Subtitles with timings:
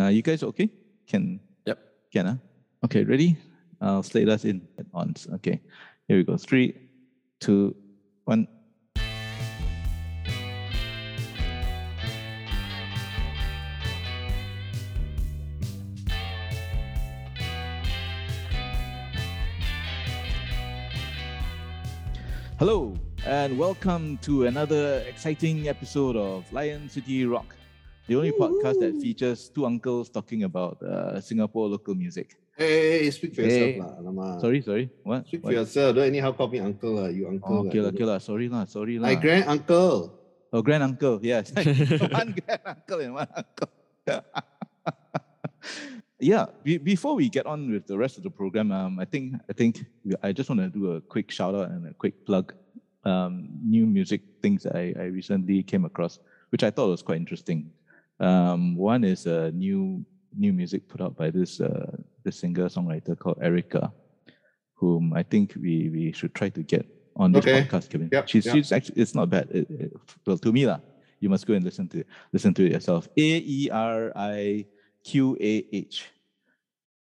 [0.00, 0.70] Uh, you guys okay?
[1.06, 1.78] Can Yep.
[2.10, 2.36] can huh?
[2.86, 3.36] Okay, ready?
[3.82, 5.28] I'll slate us in at once.
[5.34, 5.60] Okay,
[6.08, 6.38] here we go.
[6.38, 6.72] Three,
[7.38, 7.76] two,
[8.24, 8.48] one.
[22.56, 22.96] Hello,
[23.26, 27.54] and welcome to another exciting episode of Lion City Rock,
[28.08, 32.36] the only podcast that features two uncles talking about uh, Singapore local music.
[32.56, 33.76] Hey, speak for Hey.
[33.80, 34.38] yourself, lah.
[34.38, 34.90] Sorry, sorry.
[35.02, 35.26] What?
[35.26, 35.48] Speak What?
[35.48, 35.96] for yourself.
[35.96, 37.08] Don't anyhow call me uncle, lah.
[37.08, 37.48] You uncle.
[37.48, 37.70] Oh, lah.
[37.72, 38.18] okay, lah, okay, lah.
[38.20, 38.64] Sorry, lah.
[38.68, 39.08] Sorry, lah.
[39.08, 40.12] My grand uncle.
[40.52, 41.16] Oh, grand uncle.
[41.22, 41.52] Yes.
[42.12, 43.70] one grand uncle and one uncle.
[46.20, 46.46] yeah.
[46.62, 49.52] Be- before we get on with the rest of the program, um, I think I
[49.54, 49.86] think
[50.22, 52.52] I just want to do a quick shout out and a quick plug.
[53.04, 56.18] Um, new music things that I, I recently came across,
[56.52, 57.72] which I thought was quite interesting.
[58.20, 60.04] Um, one is a new
[60.36, 63.90] new music put out by this uh, this singer songwriter called Aeriqah,
[64.74, 66.86] whom I think we we should try to get
[67.16, 67.62] on this Okay.
[67.62, 68.08] podcast, Kevin.
[68.12, 68.54] Yep, she's yep.
[68.54, 69.48] she's actually it's not bad.
[69.50, 69.92] It, it-
[70.26, 70.80] well, to me lah,
[71.20, 72.04] you must go and listen to.
[72.32, 73.08] Listen to it yourself.
[73.16, 73.22] A
[73.56, 74.66] E R I
[75.04, 76.04] Q A H.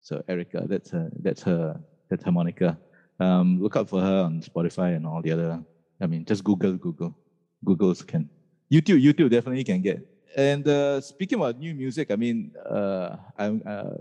[0.02, 2.78] So Aeriqah, that's her that's her that's her moniker.
[3.20, 5.62] Um, look out for her on Spotify and all the other.
[6.02, 7.18] I mean, just Google Google.
[7.66, 8.30] Google's can.
[8.72, 10.06] YouTube YouTube definitely can get.
[10.36, 13.98] And uh, speaking about new music, I mean, uh, I'm, uh,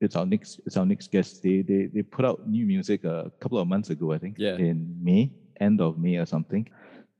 [0.00, 1.42] it's our next it's our next guest.
[1.42, 4.56] They they they put out new music a couple of months ago, I think, Yeah.
[4.56, 6.68] in May, end of May or something.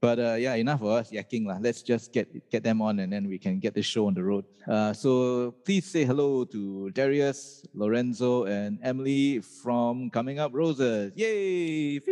[0.00, 1.56] But uh, yeah, enough of us yakking lah.
[1.64, 4.20] Let's just get get them on, and then we can get the show on the
[4.22, 4.44] road.
[4.68, 11.16] Uh, so please say hello to Darius, Lorenzo, and Emily from Coming Up Roses.
[11.16, 12.04] Yay!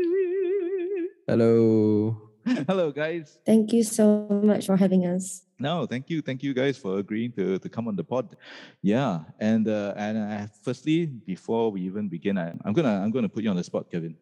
[1.29, 2.17] Hello.
[2.67, 3.39] hello, guys.
[3.47, 5.45] Thank you so much for having us.
[5.63, 8.37] No, thank you, thank you guys for agreeing to, to come on the pod.
[8.83, 13.29] Yeah, and uh, and uh, firstly, before we even begin, I, I'm gonna I'm gonna
[13.29, 14.17] put you on the spot, Kevin.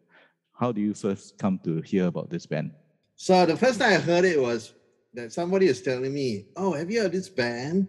[0.53, 2.73] How do you first come to hear about this band?
[3.17, 4.75] So the first time I heard it was
[5.15, 7.89] that somebody is telling me, "Oh, have you heard this band?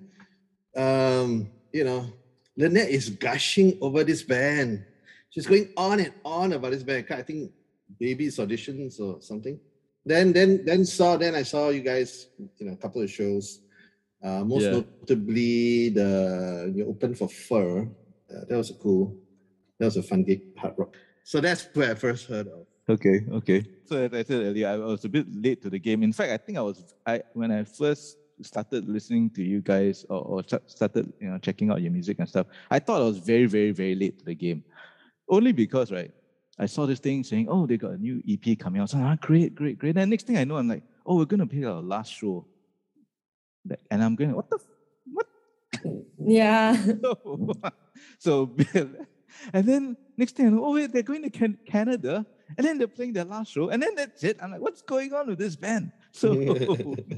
[0.74, 2.08] Um, you know,
[2.56, 4.86] Lynette is gushing over this band.
[5.30, 7.08] She's going on and on about this band.
[7.12, 7.52] I think
[8.00, 9.60] Baybeats auditions or something.
[10.06, 11.18] Then, then, then saw.
[11.18, 12.28] Then I saw you guys.
[12.58, 13.62] You know, a couple of shows.
[14.24, 14.82] Uh, most Yeah.
[14.82, 17.82] notably, the you opened for Fur.
[18.30, 19.18] Uh, that was a cool.
[19.80, 20.96] That was a fun gig, hard rock.
[21.24, 22.66] So that's where I first heard of.
[22.90, 23.64] Okay, okay.
[23.86, 26.04] So as I said earlier, I was a bit late to the game.
[26.04, 30.06] In fact, I think I was I when I first started listening to you guys
[30.10, 32.48] or, or started you know checking out your music and stuff.
[32.70, 34.64] I thought I was very, very, very late to the game,
[35.30, 36.12] only because right,
[36.62, 39.18] I saw this thing saying, "Oh, they got a new EP coming out." So ah,
[39.20, 39.98] great, great, great.
[39.98, 42.46] And next thing I know, I'm like, "Oh, we're gonna play our last show,"
[43.90, 44.68] and I'm going, "What the, f-
[45.12, 45.28] what
[46.20, 46.78] Yeah.
[47.02, 47.54] so,
[48.20, 48.56] so
[49.54, 52.78] and then next thing I know, oh wait, they're going to Can- Canada, and then
[52.78, 54.38] they're playing their last show, and then that's it.
[54.40, 55.92] I'm like, what's going on with this band?
[56.12, 56.34] So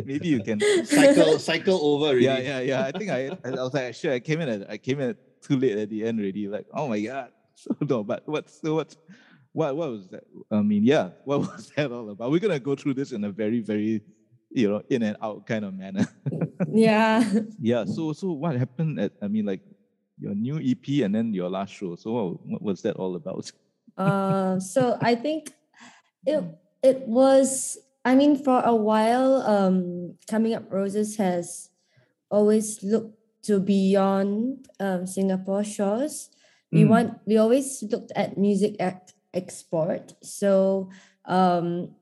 [0.06, 0.62] maybe you can.
[0.86, 2.16] Cycle, cycle over.
[2.16, 2.26] Really.
[2.26, 2.86] Yeah, yeah, yeah.
[2.86, 4.14] I think I, I was like, sure.
[4.14, 6.48] I came in, at, I came in too late at the end already.
[6.48, 7.32] Like, oh my god.
[7.56, 8.98] So no, but what's so what's
[9.54, 10.24] what what was that?
[10.52, 12.32] I mean, yeah, what was that all about?
[12.32, 14.02] We're gonna go through this in a very, very,
[14.52, 16.06] you know, in and out kind of manner.
[16.74, 17.24] yeah.
[17.62, 17.86] Yeah.
[17.86, 19.62] So so what happened at I mean like
[20.20, 21.96] your new EP and then your last show.
[21.96, 23.52] So what, what was that all about?
[23.96, 25.54] Uh, so I think
[26.26, 26.42] it
[26.82, 27.78] it was.
[28.04, 31.70] I mean, for a while, um, coming up roses has
[32.32, 33.14] always looked
[33.46, 36.34] to beyond um, Singapore shores.
[36.72, 36.90] We Mm.
[36.90, 37.10] want.
[37.30, 40.14] We always looked at music at export.
[40.22, 40.90] So
[41.26, 41.96] um,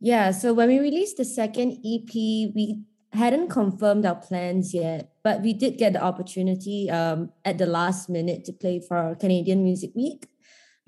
[0.00, 0.30] yeah.
[0.30, 2.82] So when we released the second EP, we
[3.12, 8.08] hadn't confirmed our plans yet, but we did get the opportunity um, at the last
[8.08, 10.28] minute to play for Canadian Music Week.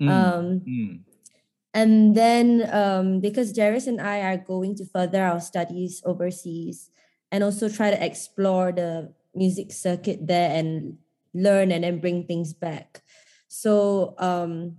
[0.01, 0.99] Mm, Um, mm,
[1.73, 6.89] and then um, because Darius and I are going to further our studies overseas
[7.31, 10.97] and also try to explore the music circuit there and
[11.33, 13.01] learn and then bring things back.
[13.47, 14.77] So um,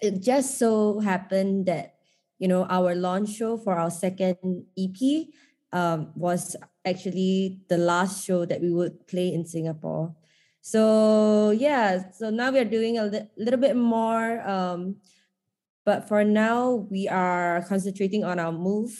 [0.00, 1.94] it just so happened that
[2.38, 5.28] you know our launch show for our second EP
[5.72, 10.14] um, was actually the last show that we would play in Singapore.
[10.60, 14.40] So yeah, so now we're doing a li- little bit more.
[14.46, 14.96] Um,
[15.84, 18.92] but for now, we are concentrating on our move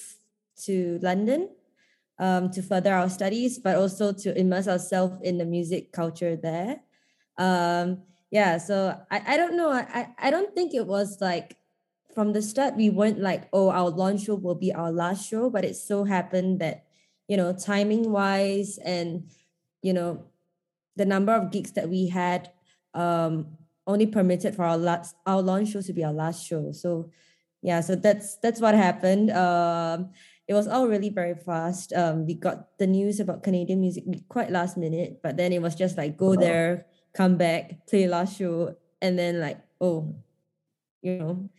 [0.65, 1.51] to London
[2.19, 6.81] um, to further our studies, but also to immerse ourselves in the music culture there.
[7.39, 9.71] Um, yeah, so I, I don't know.
[9.71, 11.57] I, I don't think it was like
[12.15, 15.51] from the start, we weren't like, oh, our launch show will be our last show,
[15.51, 16.85] but it so happened that,
[17.29, 19.31] you know, timing wise and,
[19.83, 20.25] you know,
[20.97, 22.51] the number of gigs that we had
[22.95, 23.57] um,
[23.87, 26.73] only permitted for our last our launch show to be our last show.
[26.73, 27.11] So
[27.63, 29.31] yeah, so that's that's what happened.
[29.31, 30.11] Um,
[30.49, 31.93] it was all really very fast.
[31.93, 35.75] Um, we got the news about Canadian music quite last minute, but then it was
[35.75, 40.15] just like go there, come back, play last show, and then like oh,
[41.03, 41.51] you know.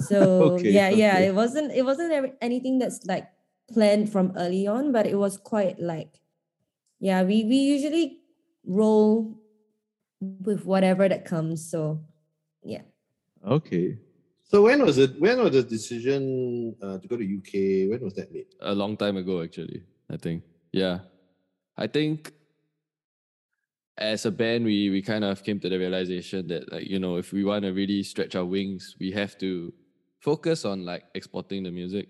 [0.00, 3.28] So Okay, yeah, yeah, it wasn't it wasn't anything that's like
[3.72, 6.20] planned from early on, but it was quite like
[7.00, 8.20] yeah, we we usually
[8.64, 9.38] roll
[10.20, 11.70] with whatever that comes.
[11.70, 12.00] So
[12.62, 12.82] yeah.
[13.46, 13.98] Okay.
[14.44, 15.18] So when was it?
[15.20, 17.90] When was the decision uh, to go to UK?
[17.90, 18.46] When was that made?
[18.60, 20.42] a long time ago actually i think
[20.72, 21.00] yeah
[21.76, 22.32] i think
[23.98, 27.16] as a band we we kind of came to the realization that like you know
[27.16, 29.72] if we want to really stretch our wings we have to
[30.20, 32.08] focus on like exporting the music.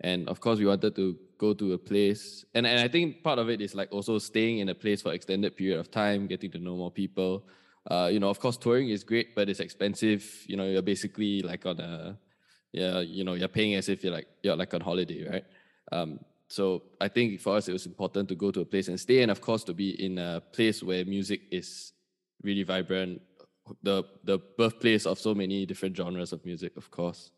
[0.00, 3.38] And of course we wanted to go to a place and, and i think part
[3.38, 6.50] of it is like also staying in a place for extended period of time getting
[6.50, 7.46] to know more people.
[7.90, 10.22] Uh, you know of course touring is great but it's expensive.
[10.46, 12.18] You know you're basically like on a
[12.72, 15.44] yeah you know you're paying as if you're like you're like on holiday right?
[15.92, 16.18] Um,
[16.48, 19.22] so I think for us it was important to go to a place and stay,
[19.22, 21.92] and of course to be in a place where music is
[22.42, 23.20] really vibrant,
[23.82, 27.30] the the birthplace of so many different genres of music, of course.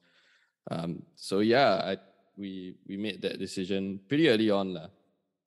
[0.70, 1.96] Um, so yeah, I,
[2.36, 4.88] we we made that decision pretty early on, lah.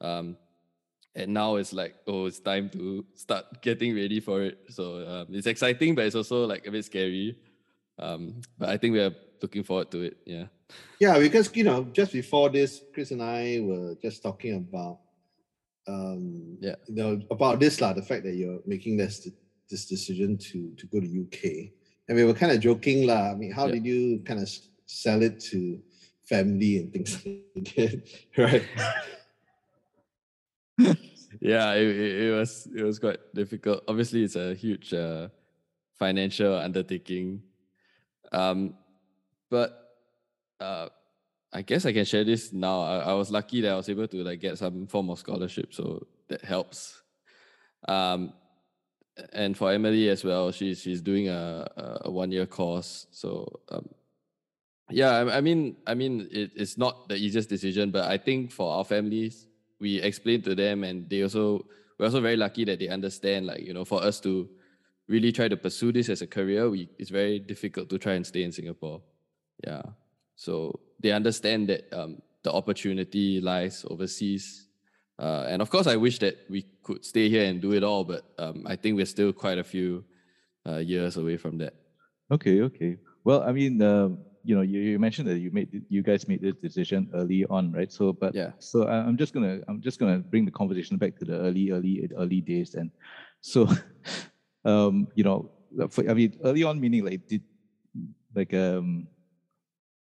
[0.02, 0.38] Um,
[1.14, 4.58] and now it's like oh, it's time to start getting ready for it.
[4.70, 7.38] So um, it's exciting, but it's also like a bit scary.
[8.00, 10.18] Um, but I think we are looking forward to it.
[10.26, 10.46] Yeah.
[11.00, 15.00] Yeah, because you know, just before this, Chris and I were just talking about
[15.88, 16.76] um Yeah.
[16.88, 19.28] you know about this lah, the fact that you're making this
[19.70, 21.72] this decision to to go to UK.
[22.08, 23.32] And we were kind of joking lah.
[23.32, 23.74] I mean, how Yeah.
[23.74, 24.50] did you kind of
[24.86, 25.80] sell it to
[26.28, 28.02] family and things like that?
[28.38, 28.64] Right.
[31.42, 35.28] yeah it, it, it was it was quite difficult obviously it's a huge uh,
[35.98, 37.42] financial undertaking
[38.32, 38.74] um
[39.52, 39.70] but
[40.60, 40.88] uh
[41.54, 42.82] i guess i can share this now.
[42.82, 45.74] I, I was lucky that i was able to like get some form of scholarship
[45.74, 47.04] so that helps.
[47.88, 48.34] Um
[49.34, 51.68] and for emily as well she's she's doing a,
[52.06, 53.88] a- one year course so um
[54.90, 58.52] yeah I, I mean i mean it, it's not the easiest decision but i think
[58.52, 59.48] for our families
[59.80, 61.66] we explain to them and they also
[61.98, 64.50] we're also very lucky that they understand like you know for us to
[65.08, 68.26] really try to pursue this as a career we it's very difficult to try and
[68.26, 69.02] stay in singapore
[69.66, 69.82] yeah
[70.36, 74.68] so they understand that um, the opportunity lies overseas
[75.20, 78.04] uh, and of course i wish that we could stay here and do it all
[78.04, 80.04] but um, i think we're still quite a few
[80.68, 81.74] uh, years away from that
[82.32, 82.98] Okay, okay.
[83.26, 86.42] Well, I mean, um, you know, you, you mentioned that you made you guys made
[86.42, 87.92] this decision early on, right?
[87.92, 88.52] So, but Yeah.
[88.60, 92.10] So I'm just gonna I'm just gonna bring the conversation back to the early, early,
[92.18, 92.90] early days, and
[93.42, 93.68] so,
[94.66, 95.52] um, you know,
[95.90, 97.44] for, I mean, early on meaning like did
[98.34, 99.08] like um,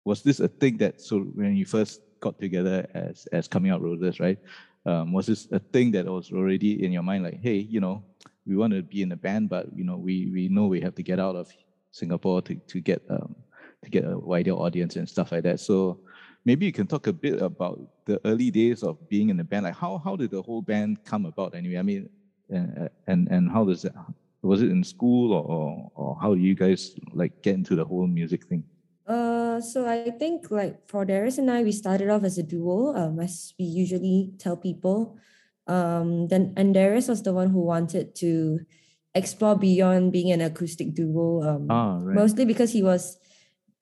[0.04, 3.80] was this a thing that so when you first got together as as coming up
[3.80, 4.38] roses, right?
[4.86, 8.04] Um, was this a thing that was already in your mind, like, hey, you know,
[8.46, 10.94] we want to be in a band, but you know, we we know we have
[10.96, 11.48] to get out of
[11.90, 13.34] Singapore to to get um,
[13.82, 15.60] to get a wider audience and stuff like that.
[15.60, 16.00] So
[16.44, 19.64] maybe you can talk a bit about the early days of being in the band.
[19.64, 21.78] Like how how did the whole band come about anyway?
[21.78, 22.08] I mean,
[22.50, 23.94] and and and how does that?
[24.42, 27.84] was it in school or or, or how do you guys like get into the
[27.84, 28.64] whole music thing?
[29.06, 32.94] Uh, so I think like for Darius and I, we started off as a duo,
[32.96, 35.18] um, as we usually tell people.
[35.66, 38.60] Um, then and Darius was the one who wanted to
[39.14, 41.42] explore beyond being an acoustic duo.
[41.42, 42.14] Um, Ah, right.
[42.14, 43.18] mostly because he was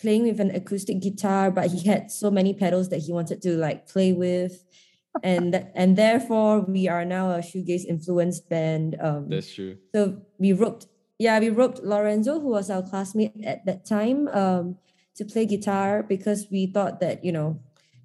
[0.01, 3.57] playing with an acoustic guitar, but he had so many pedals that he wanted to
[3.57, 4.65] like play with,
[5.23, 8.97] and and therefore we are now a shoegaze influenced band.
[9.01, 10.87] Um, that's true so we roped,
[11.19, 14.79] yeah, we roped Lorenzo, who was our classmate at that time, um,
[15.17, 17.61] to play guitar because we thought that you know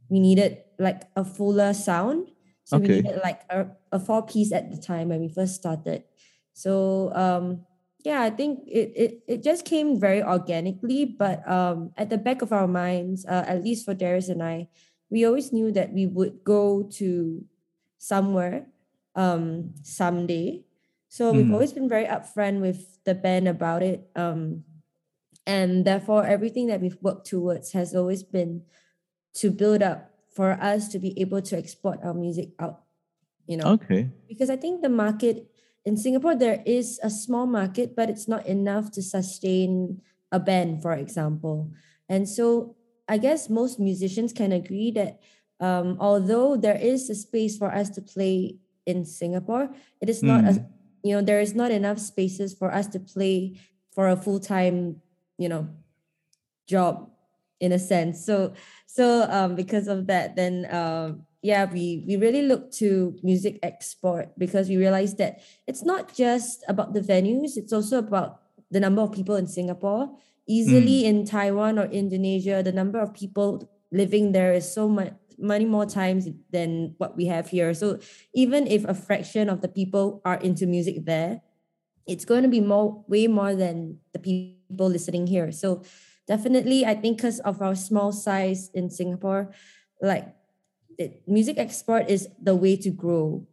[0.09, 2.29] we needed like a fuller sound.
[2.63, 2.79] So Okay.
[2.79, 6.03] we needed like a, a four piece at the time when we first started.
[6.53, 7.65] So um,
[8.03, 12.41] yeah, I think it, it it just came very organically, but um, at the back
[12.41, 14.67] of our minds, uh, at least for Darius and I,
[15.09, 17.43] we always knew that we would go to
[17.97, 18.67] somewhere
[19.15, 20.63] um, someday.
[21.09, 21.53] So we've Mm.
[21.53, 24.09] always been very upfront with the band about it.
[24.15, 24.63] Um,
[25.47, 28.67] and therefore, everything that we've worked towards has always been
[29.39, 32.83] to build up for us to be able to export our music out.
[33.47, 34.11] You know, Okay.
[34.27, 35.47] because I think the market
[35.87, 40.01] in Singapore there is a small market, but it's not enough to sustain
[40.35, 41.71] a band, for example.
[42.11, 42.75] And so
[43.07, 45.23] I guess most musicians can agree that
[45.63, 49.71] um, although there is a space for us to play in Singapore,
[50.03, 50.65] it is not a Mm.
[51.07, 53.55] you know there is not enough spaces for us to play
[53.95, 54.99] for a full-time
[55.37, 55.67] you know
[56.67, 57.09] job
[57.59, 58.25] in a sense.
[58.25, 58.53] So
[58.85, 64.37] so um because of that then um yeah we we really look to music export
[64.37, 68.41] because we realized that it's not just about the venues it's also about
[68.71, 70.09] the number of people in singapore.
[70.47, 75.65] Easily in taiwan or indonesia the number of people living there is so much many
[75.65, 77.71] more times than what we have here.
[77.75, 77.99] So
[78.33, 81.41] even if a fraction of the people are into music there
[82.07, 85.51] it's going to be more way more than the people listening here.
[85.51, 85.83] So
[86.27, 89.49] definitely i think because of our small size in singapore
[90.01, 90.27] like
[90.97, 93.47] it, music export is the way to grow.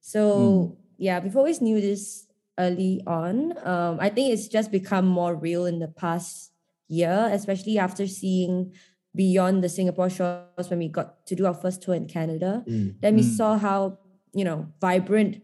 [0.00, 2.26] So yeah we've always knew this
[2.58, 3.56] early on.
[3.66, 6.52] Um, i think it's just become more real in the past
[6.88, 8.72] year especially after seeing
[9.14, 12.62] beyond the singapore shows when we got to do our first tour in canada.
[12.68, 12.94] Mm.
[13.00, 13.36] then we Mm.
[13.36, 13.98] saw how
[14.32, 15.42] you know vibrant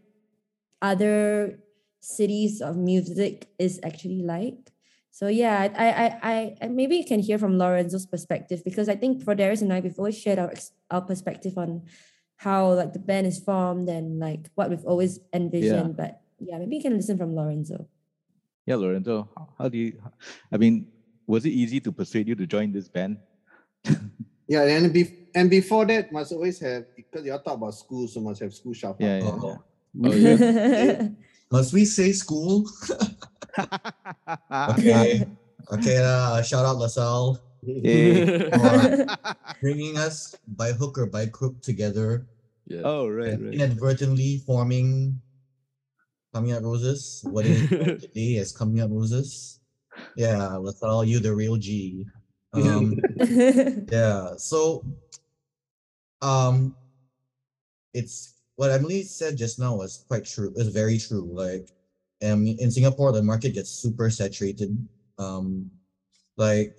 [0.81, 1.59] other
[1.99, 4.71] cities of music is actually like
[5.17, 8.95] so yeah I, I i i maybe you can hear from lorenzo's perspective because i
[9.01, 10.53] think for darius and i we've always shared our
[10.93, 11.71] our perspective on
[12.45, 16.11] how like the band is formed and like what we've always envisioned but
[16.49, 17.77] yeah maybe you can listen from lorenzo
[18.67, 19.95] Yeah, Lorenzo, how- how do you?
[20.51, 20.91] I mean,
[21.33, 23.15] was it easy to persuade you to join this band?
[24.53, 25.03] Yeah, and be,
[25.35, 28.51] and before that, must always have because you all talk about school, so must have
[28.51, 29.07] school shuffle.
[29.07, 29.39] Yeah, yeah, Oh.
[29.47, 29.57] yeah.
[30.03, 31.07] Oh, yeah.
[31.55, 32.67] Must we say school?
[34.51, 35.25] Okay.
[35.71, 38.49] okay, uh, shout out LaSalle Hey.
[38.51, 39.07] for
[39.61, 42.25] bringing us by hook or by crook together
[42.67, 42.81] yeah.
[42.83, 43.53] Oh, right, right.
[43.53, 45.19] inadvertently forming
[46.33, 47.23] Coming Up Roses.
[47.31, 49.59] What is it known today as Coming Up Roses?
[50.15, 52.05] Yeah, LaSalle, you the real G.
[52.53, 52.99] Um,
[53.91, 54.83] yeah so
[56.21, 56.75] um
[57.93, 61.69] it's what emily said just now was quite true it's very true like
[62.23, 64.71] um in singapore the market gets super saturated.
[65.19, 65.71] Um
[66.37, 66.75] like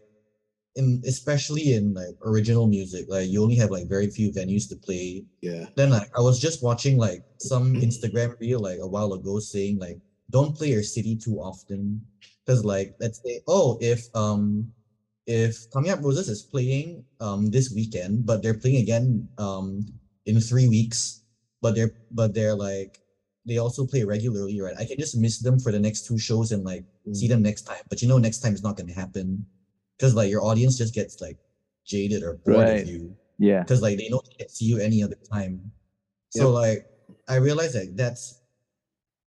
[0.77, 4.77] in especially in like original music like you only have like very few venues to
[4.77, 5.25] play.
[5.43, 5.67] Yeah.
[5.77, 9.79] then like i was just watching like some instagram reel like a while ago saying
[9.79, 9.99] like
[10.31, 12.05] don't play your city too often.
[12.45, 14.73] Because like let's say oh if um
[15.27, 19.85] if Coming Up Roses is playing um this weekend, but they're playing again um
[20.27, 21.23] in three weeks,
[21.61, 22.99] but they're but they're like
[23.49, 24.77] they also play regularly, right?
[24.79, 27.63] I can just miss them for the next two shows and like see them next
[27.63, 27.83] time.
[27.89, 29.47] But you know next time is not gonna happen.
[29.97, 31.39] Because like your audience just gets like
[31.87, 32.83] jaded or bored Right.
[32.83, 33.17] of you.
[33.39, 33.61] Yeah.
[33.63, 35.73] Because like they know they can't see you any other time.
[36.31, 36.87] So like
[37.29, 38.41] I realized that that's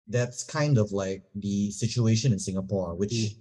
[0.08, 3.36] that's kind of like the situation in Singapore, which Mm.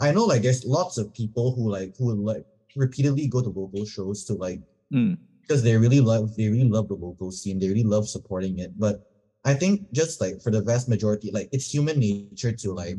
[0.00, 2.46] I know like there's lots of people who like who like
[2.76, 4.60] repeatedly go to local shows to like
[4.92, 5.18] Mm.
[5.42, 7.58] because they really love they really love the local scene.
[7.58, 8.78] They really love supporting it.
[8.78, 9.02] But
[9.46, 12.96] I think just like for the vast majority, like it's human nature to like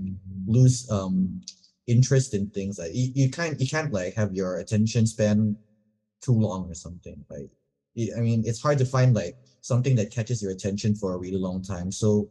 [0.47, 1.41] lose um
[1.87, 2.79] interest in things.
[2.79, 5.57] Like you, you can't you can't like have your attention span
[6.25, 7.17] too long or something.
[7.29, 7.49] Like
[8.17, 11.37] I mean it's hard to find like something that catches your attention for a really
[11.37, 11.91] long time.
[11.91, 12.29] So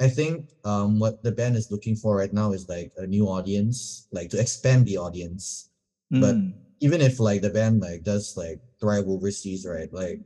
[0.00, 3.26] I think um what the band is looking for right now is like a new
[3.28, 5.70] audience, like to expand the audience
[6.10, 6.52] But- Mm.
[6.80, 9.90] even if like the band like does like thrive overseas, right?
[9.92, 10.18] Like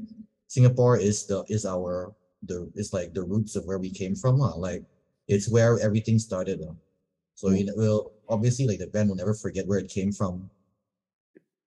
[0.49, 4.38] Singapore is the is our the it's like the roots of where we came from.
[4.38, 4.54] lah.
[4.54, 4.85] Like
[5.26, 6.61] it's where everything started.
[6.61, 6.75] lah.
[7.35, 10.50] So you know, we'll obviously like the band will never forget where it came from.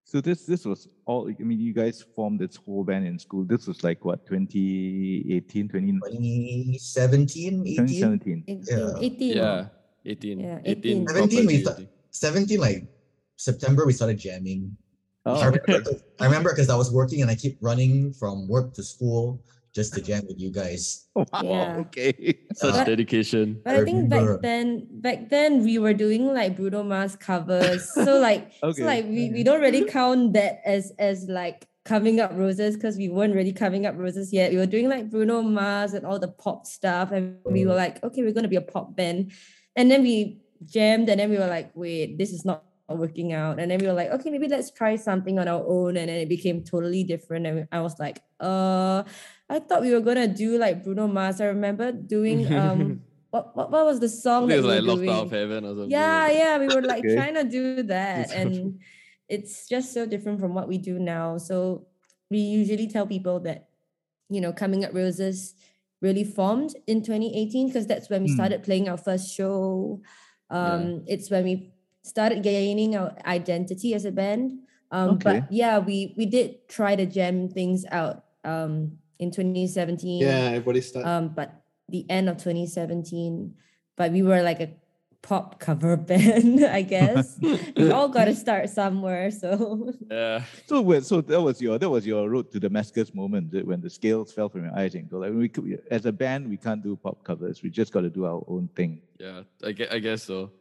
[0.04, 1.30] So this this was all.
[1.32, 3.46] I mean, you guys formed this whole band in school.
[3.48, 7.88] This was like what 2018, 20, 2017, 18?
[7.88, 8.44] 2017.
[8.48, 9.00] 18, Yeah.
[9.00, 9.68] 18 Yeah.
[10.04, 10.40] 18.
[10.40, 11.08] Yeah, 18.
[11.08, 11.08] 18.
[11.08, 12.88] 17 we properly, sta- 17 like
[13.38, 14.75] September we started jamming.
[15.25, 19.40] Oh, I remember because I was working and I keep running from work to school
[19.74, 21.08] just to jam with you guys.
[21.16, 21.25] wow.
[21.44, 21.78] Yeah.
[21.88, 22.40] Okay.
[22.54, 23.60] Such Uh, dedication.
[23.63, 27.88] But I I think back then, back then we were doing like Bruno Mars covers.
[27.94, 28.82] So like, Okay.
[28.82, 32.96] so like we, we don't really count that as as like coming up roses because
[32.98, 34.51] we weren't really coming up roses yet.
[34.51, 38.04] We were doing like Bruno Mars and all the pop stuff, and we were like,
[38.04, 39.32] okay, we're gonna be a pop band.
[39.75, 42.63] And then we jammed, and then we were like, wait, this is not
[42.98, 43.60] working out.
[43.60, 45.98] And then we were like, okay, maybe let's try something on our own.
[45.98, 47.48] And then it became totally different.
[47.48, 49.03] And I was like, uh,
[49.50, 51.41] I thought we were gonna do like Bruno Mars.
[51.41, 55.07] I remember doing um what, what, what was the song it was like were locked
[55.10, 55.91] out of heaven or something.
[55.91, 57.15] Yeah, yeah, we were like Okay.
[57.15, 58.79] trying to do that, and
[59.27, 61.38] it's just so different from what we do now.
[61.38, 61.88] So
[62.29, 63.69] we usually tell people that,
[64.29, 65.53] you know, coming up roses
[66.01, 68.33] really formed in 2018 because that's when we Hmm.
[68.36, 70.01] started playing our first show.
[70.50, 70.57] Yeah.
[70.60, 74.60] Um, It's when we started gaining our identity as a band.
[74.91, 75.39] Um, Okay.
[75.39, 80.22] But yeah, we we did try to jam things out um, in 2017.
[80.22, 81.05] Yeah, everybody start.
[81.05, 83.53] Um, but the end of 2017,
[83.96, 84.70] but we were like a
[85.22, 87.38] pop cover band, I guess.
[87.77, 89.31] we all got to start somewhere.
[89.31, 90.43] So Yeah.
[90.67, 93.89] So when, so that was your that was your road to Damascus moment when the
[93.89, 96.84] scales fell from your eyes and go like we could, as a band we can't
[96.84, 99.01] do pop covers we just got to do our own thing.
[99.20, 100.51] Yeah, I guess, I guess so.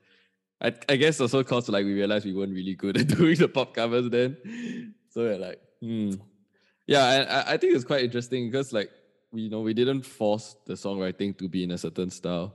[0.60, 3.48] I, I guess also cause like we realized we weren't really good at doing the
[3.48, 4.94] pop covers then.
[5.08, 6.12] So we're like, hmm.
[6.86, 8.90] Yeah, and I, I think it's quite interesting because like
[9.32, 12.54] we you know we didn't force the songwriting to be in a certain style.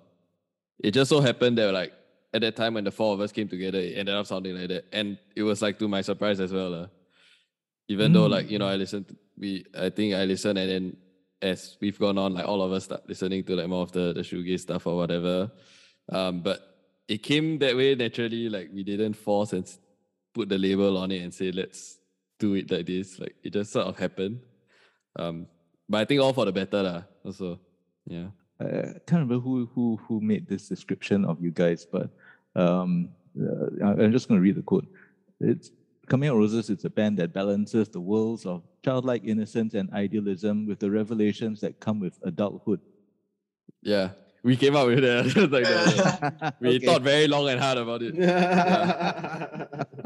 [0.80, 1.94] It just so happened that like
[2.34, 4.68] at that time when the four of us came together, it ended up sounding like
[4.68, 4.86] that.
[4.92, 6.74] And it was like to my surprise as well.
[6.74, 6.88] Uh.
[7.88, 10.98] Even though like, you know, I listened to, we I think I listened and then
[11.42, 14.12] as we've gone on, like all of us start listening to like more of the,
[14.14, 15.52] the shoegaze stuff or whatever.
[16.10, 16.75] Um, but
[17.08, 19.70] it came that way naturally, like we didn't force and
[20.34, 21.98] put the label on it and say, let's
[22.40, 23.20] do it like this.
[23.20, 24.40] Like it just sort of happened.
[25.18, 25.48] Um,
[25.88, 27.60] but I think all for the better lah, also.
[28.06, 28.28] Yeah.
[28.60, 32.10] I can't remember who who who made this description of you guys, but
[32.56, 34.88] um, uh, I'm just going to read the quote.
[35.42, 35.72] It's
[36.08, 36.70] Coming Up Roses.
[36.70, 41.60] It's a band that balances the worlds of childlike innocence and idealism with the revelations
[41.62, 42.80] that come with adulthood.
[43.82, 44.12] Yeah.
[44.46, 45.26] We came up with that.
[45.50, 46.86] Like the- we Okay.
[46.86, 48.14] thought very long and hard about it.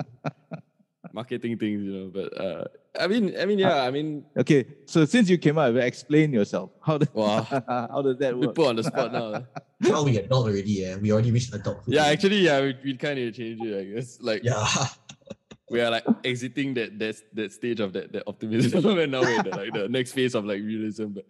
[1.12, 2.08] Marketing things, you know.
[2.14, 2.64] But uh,
[2.98, 6.70] I mean, I mean, yeah, I mean, Okay, so since you came out, explain yourself.
[6.82, 7.42] How does Wow.
[7.68, 8.40] how does that work?
[8.42, 8.56] we work?
[8.56, 9.44] put on the spot now.
[9.82, 10.96] Now we adult already, yeah.
[10.98, 11.94] We already reached adulthood.
[11.94, 14.20] Yeah, actually, yeah, we, we kind of change it, I guess.
[14.22, 14.66] Like, Yeah.
[15.70, 19.40] we are like exiting that that that stage of that, that optimism, and now we're
[19.40, 21.08] in the, like the next phase of like realism.
[21.18, 21.26] But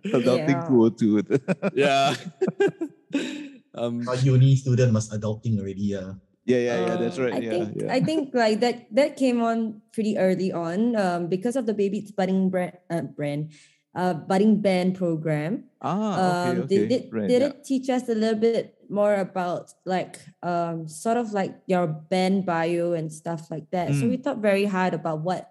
[0.16, 0.68] Adulting Yeah.
[0.68, 1.22] 202.
[1.74, 2.14] yeah,
[3.74, 6.14] um, A uni student must adulting already, yeah.
[6.44, 7.34] yeah, yeah, yeah, that's Um, right.
[7.34, 7.92] I yeah, think yeah.
[7.92, 12.14] I think like that that came on pretty early on um, because of the Baybeats
[12.14, 13.52] Budding brand, uh, brand
[13.94, 15.66] uh, budding band program.
[15.82, 16.68] ah, okay, um, okay.
[16.68, 17.28] did, did, right.
[17.28, 21.86] did it teach us a little bit more about like um, sort of like your
[21.86, 23.94] band bio and stuff like that?
[23.94, 24.22] So we Mm.
[24.24, 25.50] thought very hard about what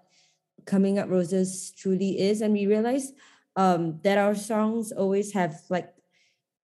[0.68, 3.14] Coming Up Roses truly is, and we realized
[3.56, 5.92] um, that our songs always have like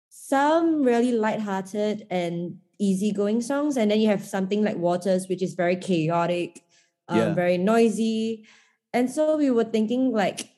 [0.08, 5.54] some really light-hearted and easygoing songs, and then you have something like Waters, which is
[5.54, 6.62] very chaotic,
[7.08, 7.34] um, Yeah.
[7.34, 8.46] very noisy,
[8.92, 10.50] and so we were thinking like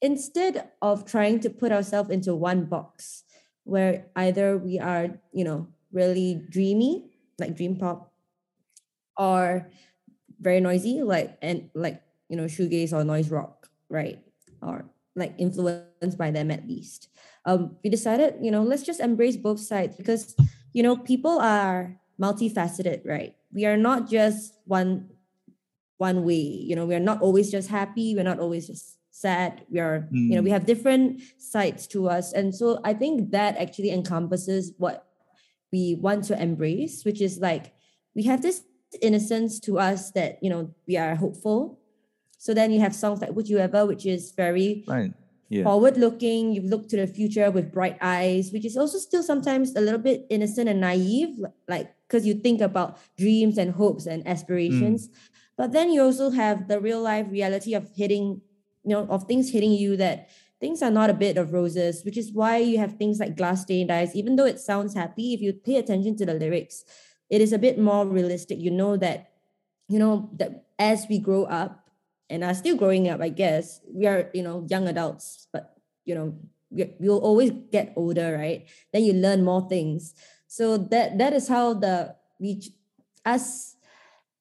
[0.00, 3.24] instead of trying to put ourselves into one box
[3.64, 8.12] where either we are you know really dreamy like dream pop
[9.16, 9.68] or
[10.40, 14.20] very noisy like and like you know shoegaze or noise rock right
[14.62, 14.84] or
[15.18, 17.08] like influenced by them at least.
[17.44, 20.34] Um we decided you know let's just embrace both sides because
[20.72, 23.34] you know people are multifaceted right?
[23.52, 25.10] We are not just one
[25.98, 29.80] one way you know we're not always just happy we're not always just sad we
[29.80, 30.52] are you know we Mm.
[30.54, 32.32] have different sides to us.
[32.32, 35.06] And so i think that actually encompasses what
[35.72, 37.74] we want to embrace which is like
[38.14, 38.62] we have this
[39.02, 41.80] innocence to us that you know we are hopeful
[42.38, 45.12] so then you have songs like would you ever which is very Right.
[45.50, 45.64] Yeah.
[45.64, 49.74] forward looking you look to the future with bright eyes which is also still sometimes
[49.76, 54.26] a little bit innocent and naive like because you think about dreams and hopes and
[54.26, 55.12] aspirations mm.
[55.56, 58.40] but then you also have the real life reality of hitting
[58.84, 60.28] you know of things hitting you that
[60.60, 63.62] things are not a bed of roses which is why you have things like glass
[63.62, 66.84] stained eyes even though it sounds happy if you pay attention to the lyrics
[67.30, 69.30] it is a bit more realistic you know that
[69.88, 71.87] you know that as we grow up
[72.30, 73.80] and are still growing up i guess.
[73.88, 76.34] We are you know young adults but you know
[76.70, 78.68] we- we'll always get older right?
[78.92, 80.14] Then you learn more things.
[80.46, 82.60] So that that is how the we
[83.24, 83.76] us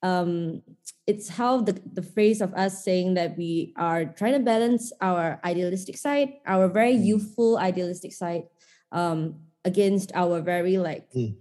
[0.04, 0.62] um
[1.08, 5.40] it's how the, the phrase of us saying that we are trying to balance our
[5.44, 8.44] idealistic side our very youthful idealistic side
[8.92, 11.34] um against our very like Mm.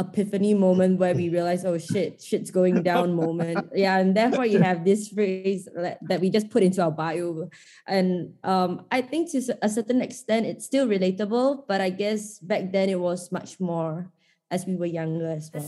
[0.00, 3.68] Epiphany moment where we realize oh shit shit's going down moment.
[3.74, 7.48] Yeah and therefore you have this phrase that, we just put into our bio.
[7.86, 12.72] And um i think to a certain extent it's still relatable but i guess back
[12.72, 14.10] then it was much more
[14.50, 15.64] as we were younger as well.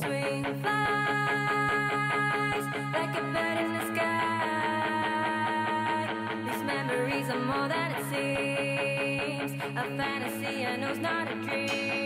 [9.75, 12.02] A fantasy I know it's not a dream.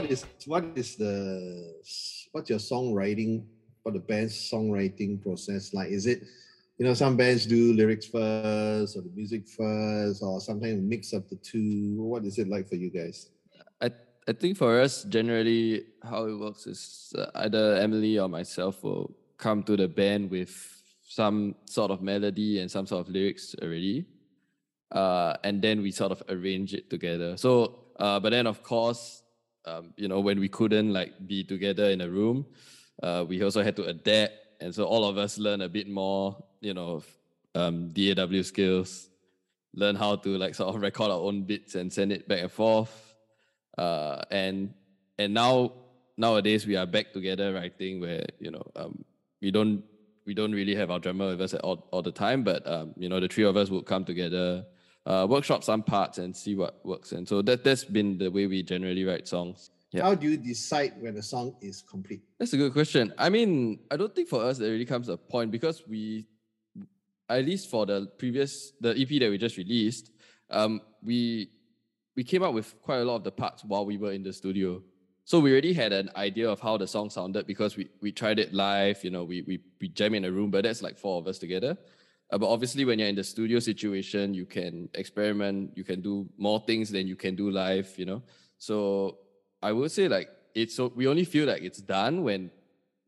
[0.00, 1.74] What is what is the
[2.32, 3.44] what's your songwriting
[3.82, 5.88] for the band's songwriting process like?
[5.88, 6.22] Is it
[6.78, 11.28] you know some bands do lyrics first or the music first or sometimes mix of
[11.28, 11.96] the two?
[11.98, 13.30] What is it like for you guys?
[13.80, 13.90] I
[14.28, 19.16] I think for us, generally, how it works is uh, either Emily or myself will
[19.36, 20.54] come to the band with
[21.02, 24.06] some sort of melody and some sort of lyrics already.
[24.92, 27.36] Uh, and then we sort of arrange it together.
[27.36, 29.22] So, uh, but then of course,
[29.68, 32.46] um, you know, when we couldn't like be together in a room,
[33.02, 34.32] uh, we also had to adapt.
[34.60, 37.02] And so all of us learn a bit more, you know,
[37.54, 39.08] um, DAW skills,
[39.74, 42.52] learn how to like sort of record our own bits and send it back and
[42.52, 43.14] forth.
[43.76, 44.74] Uh, and
[45.18, 45.72] and now
[46.16, 49.04] nowadays we are back together writing where you know um,
[49.40, 49.84] we don't
[50.26, 52.92] we don't really have our drummer with us at all, all the time, but um,
[52.96, 54.64] you know the three of us would come together,
[55.08, 57.12] uh, workshop some parts and see what works.
[57.12, 59.70] And so that that's been the way we generally write songs.
[59.90, 60.02] Yeah.
[60.02, 62.20] How do you decide when a song is complete?
[62.38, 63.14] That's a good question.
[63.16, 66.26] I mean, I don't think for us there really comes a point because we,
[67.30, 70.10] at least for the previous the EP that we just released,
[70.50, 71.50] um, we
[72.14, 74.32] we came up with quite a lot of the parts while we were in the
[74.32, 74.82] studio.
[75.24, 78.38] So we already had an idea of how the song sounded because we we tried
[78.38, 79.02] it live.
[79.02, 81.38] You know, we we we jam in a room, but that's like four of us
[81.38, 81.78] together.
[82.30, 85.72] Uh, but obviously, when you're in the studio situation, you can experiment.
[85.76, 87.92] You can do more things than you can do live.
[87.96, 88.22] You know,
[88.58, 89.18] so
[89.62, 92.50] I would say like it's so we only feel like it's done when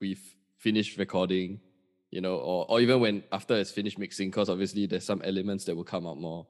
[0.01, 0.23] we've
[0.59, 1.61] finished recording,
[2.11, 5.65] you know, or or even when after it's finished mixing, because obviously there's some elements
[5.67, 6.47] that will come out more.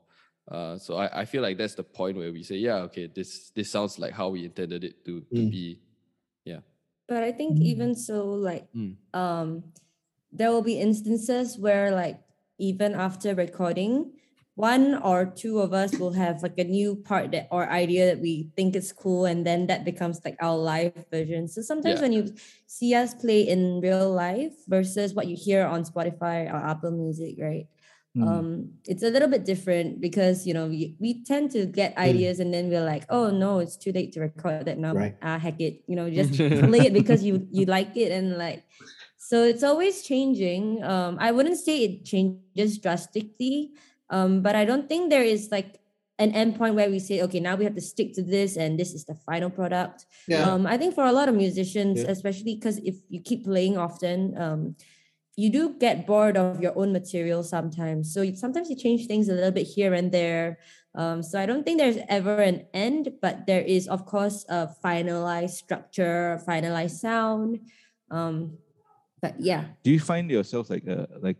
[0.50, 3.50] Uh, so I, I feel like that's the point where we say, yeah, okay, this
[3.50, 5.50] this sounds like how we intended it to to Mm.
[5.50, 5.80] be.
[6.44, 6.61] Yeah.
[7.09, 8.94] But I think even so, like Mm.
[9.12, 9.64] um
[10.33, 12.18] there will be instances where like
[12.61, 14.12] even after recording,
[14.55, 18.20] one or two of us will have like a new part that or idea that
[18.20, 21.49] we think is cool, and then that becomes like our live version.
[21.49, 22.03] So sometimes Yeah.
[22.05, 22.35] when you
[22.66, 27.37] see us play in real life versus what you hear on Spotify or Apple Music,
[27.40, 27.66] right?
[28.18, 28.27] Mm.
[28.27, 28.49] um
[28.90, 32.53] it's a little bit different because you know we, we tend to get ideas and
[32.53, 35.14] then we're like oh no it's too late to record that now Right.
[35.23, 36.35] ah heck it you know just
[36.66, 38.64] play it because you you like it and like
[39.31, 40.62] so it's always changing
[40.93, 43.71] um i wouldn't say it changes drastically
[44.16, 45.71] um but i don't think there is like
[46.25, 48.93] an endpoint where we say okay now we have to stick to this and this
[48.93, 50.45] is the final product Yeah.
[50.51, 52.12] um, I think for a lot of musicians, Yeah.
[52.14, 54.61] especially because if you keep playing often, um,
[55.43, 58.12] you do get bored of your own material sometimes.
[58.12, 60.59] So sometimes you change things a little bit here and there.
[61.01, 64.69] Um, so I don't think there's ever an end, but there is, of course, a
[64.85, 67.64] finalized structure, finalized sound.
[68.12, 68.59] Um,
[69.20, 71.37] but yeah, do you find yourself like a like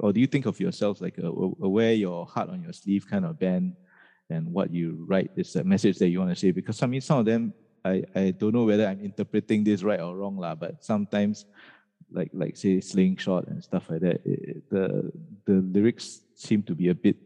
[0.00, 3.06] or do you think of yourself like a, a wear your heart on your sleeve
[3.06, 3.74] kind of band
[4.30, 6.50] and what you write is a message that you want to say?
[6.50, 7.52] Because I mean some of them
[7.84, 11.44] I, I don't know whether I'm interpreting this right or wrong lah, but sometimes
[12.10, 15.10] like like say slingshot and stuff like that it- the
[15.46, 17.16] the lyrics seem to be a bit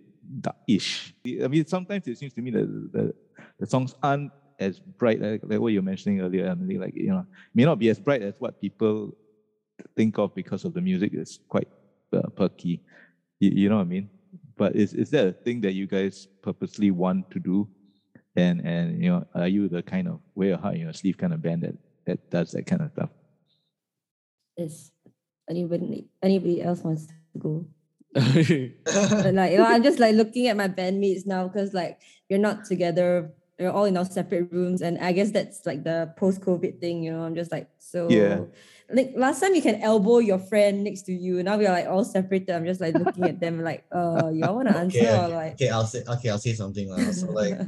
[0.40, 1.14] darkish.
[1.26, 3.14] I mean sometimes it seems to me that the,
[3.60, 7.24] the songs aren't as bright like, like what you're mentioning earlier Emily like you know
[7.54, 9.16] may not be as bright as what people
[9.96, 11.68] think of because of the music is quite
[12.12, 12.82] uh, perky.
[13.40, 14.10] You, you know what I mean?
[14.56, 17.68] But is is that a thing that you guys purposely want to do?
[18.36, 21.16] And and you know, are you the kind of wear your heart in your sleeve
[21.16, 23.10] kind of band that that does that kind of stuff?
[24.58, 24.90] is
[25.48, 27.64] anybody anybody else wants to go?
[28.14, 32.64] like, you know, I'm just like looking at my bandmates now because like you're not
[32.64, 33.32] together.
[33.58, 37.02] You're all in our separate rooms, and I guess that's like the post-COVID thing.
[37.02, 38.08] You know, I'm just like so.
[38.08, 38.46] Yeah.
[38.90, 41.42] Like last time, you can elbow your friend next to you.
[41.42, 42.54] Now we are like all separated.
[42.54, 45.52] I'm just like looking at them like, uh, y'all want to answer Okay, or like?
[45.54, 46.88] okay, I'll say okay, I'll say something.
[46.88, 47.10] lah.
[47.10, 47.58] So like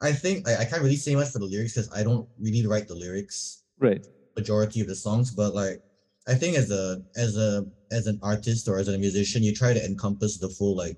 [0.00, 2.64] I think I, I can't really say much for the lyrics because I don't really
[2.66, 4.06] write the lyrics Right.
[4.36, 5.82] majority of the songs, but like
[6.30, 9.74] I think as a as a as an artist or as a musician, you try
[9.74, 10.96] to encompass the full like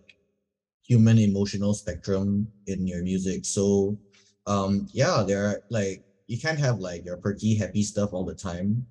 [0.86, 3.44] human emotional spectrum in your music.
[3.44, 3.98] So
[4.46, 8.34] um yeah, there are like you can't have like your perky happy stuff all the
[8.34, 8.86] time.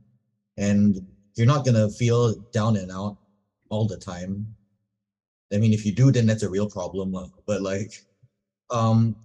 [0.57, 0.97] And
[1.37, 3.17] you're not gonna feel down and out
[3.69, 4.55] all the time.
[5.53, 7.15] I mean if you do then that's a real problem.
[7.47, 7.91] But like
[8.71, 9.15] um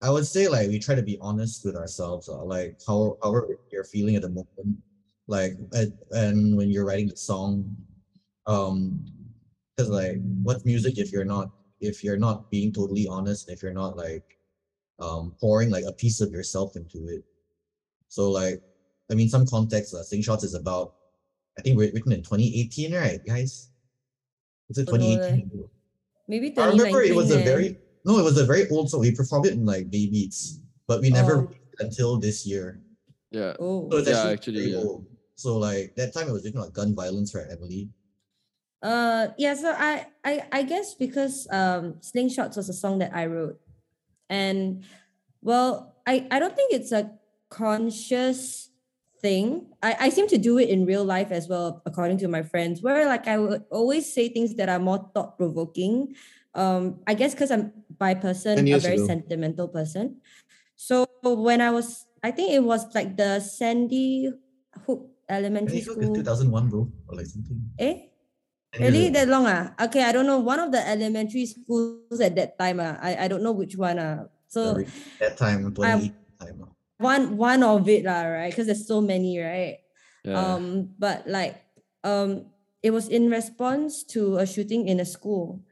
[0.00, 3.34] I would say like we try to be honest with ourselves, uh, like how how
[3.72, 4.78] you're feeling at the moment,
[5.26, 7.76] like at, and when you're writing the song,
[8.46, 9.04] um,
[9.76, 11.48] because like what's music if you're not
[11.80, 14.24] if you're not being totally honest, if you're not like
[15.00, 17.22] um pouring like a piece of yourself into it.
[18.08, 18.62] So like
[19.10, 20.94] I mean some context, uh, Slingshots is about
[21.58, 23.70] I think writ- written in 2018, right, guys?
[24.68, 25.16] Was it Don't know leh.
[25.16, 25.68] 2018?
[26.28, 27.44] Maybe I remember it 2019 was a eh.
[27.44, 29.00] very no, it was a very old song.
[29.00, 31.50] We performed it in like Baybeats, but we never Oh.
[31.80, 32.80] until this year.
[33.30, 33.54] yeah.
[33.60, 33.88] Oh.
[33.90, 34.32] So it's Yeah, actually,
[34.66, 34.78] actually, yeah.
[34.78, 35.06] old.
[35.36, 37.88] So like that time it was written about gun violence, right, Emily?
[38.82, 43.26] Uh yeah, so I I I guess because um Slingshots was a song that I
[43.26, 43.58] wrote.
[44.28, 44.84] And
[45.42, 47.12] well, I, I don't think it's a
[47.50, 48.70] conscious
[49.20, 49.66] thing.
[49.82, 52.82] I, I seem to do it in real life as well, according to my friends,
[52.82, 56.14] where like I would always say things that are more thought provoking.
[56.54, 59.06] Um, I guess because I'm by person, a very ago.
[59.06, 60.20] sentimental person.
[60.76, 64.30] So when I was, I think it was like the Sandy
[64.86, 66.14] Hook Elementary Maybe look School.
[66.14, 67.60] 2001, bro, or like something.
[67.78, 68.08] Eh?
[68.72, 69.14] Ten years Really ago.
[69.18, 69.46] that long?
[69.46, 69.72] Ah?
[69.88, 70.38] Okay, I don't know.
[70.38, 72.80] One of the elementary schools at that time.
[72.80, 73.98] Ah, I, I don't know which one.
[73.98, 74.28] Ah.
[74.48, 74.86] So Sorry,
[75.20, 76.58] that time, 20 time.
[76.64, 76.72] ah.
[77.00, 78.50] one one of it, lah, right?
[78.52, 79.80] Because there's so many, right?
[80.24, 80.36] Yeah.
[80.36, 81.56] Um, but like
[82.04, 82.48] um
[82.84, 85.64] it was in response to a shooting in a school.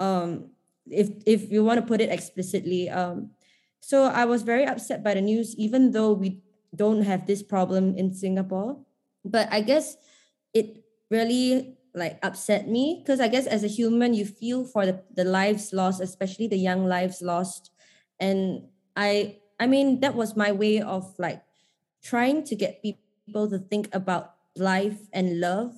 [0.00, 0.52] Um,
[0.90, 2.88] if if you want to put it explicitly.
[2.92, 3.32] Um,
[3.80, 6.40] so I was very upset by the news, even though we
[6.76, 8.80] don't have this problem in Singapore.
[9.24, 9.96] But I guess
[10.52, 15.02] it really like upset me because I guess as a human you feel for the,
[15.14, 17.70] the lives lost, especially the young lives lost.
[18.18, 18.64] And
[18.96, 21.42] I I mean that was my way of like
[22.02, 25.74] trying to get people to think about life and love.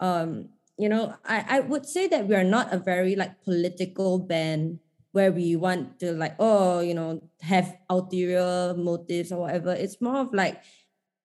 [0.00, 4.18] Um, you know, I, I would say that we are not a very like political
[4.18, 4.78] band
[5.12, 9.72] where we want to like, oh, you know, have ulterior motives or whatever.
[9.72, 10.62] It's more of like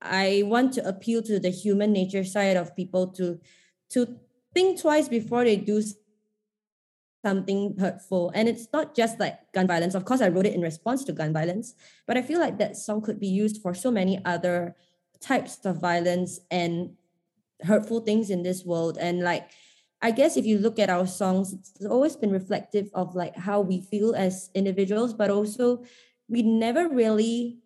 [0.01, 3.39] I want to appeal to the human nature side of people to
[3.93, 4.19] to
[4.53, 5.81] think twice before they do
[7.23, 8.31] something hurtful.
[8.35, 9.95] And it's not just like gun violence.
[9.95, 11.73] Of course, I wrote it in response to gun violence,
[12.05, 14.75] but I feel like that song could be used for so many other
[15.21, 16.95] types of violence and
[17.61, 18.97] hurtful things in this world.
[18.99, 19.49] And like,
[20.01, 23.61] I guess if you look at our songs, it's always been reflective of like how
[23.61, 25.85] we feel as individuals, but also
[26.27, 27.59] we never really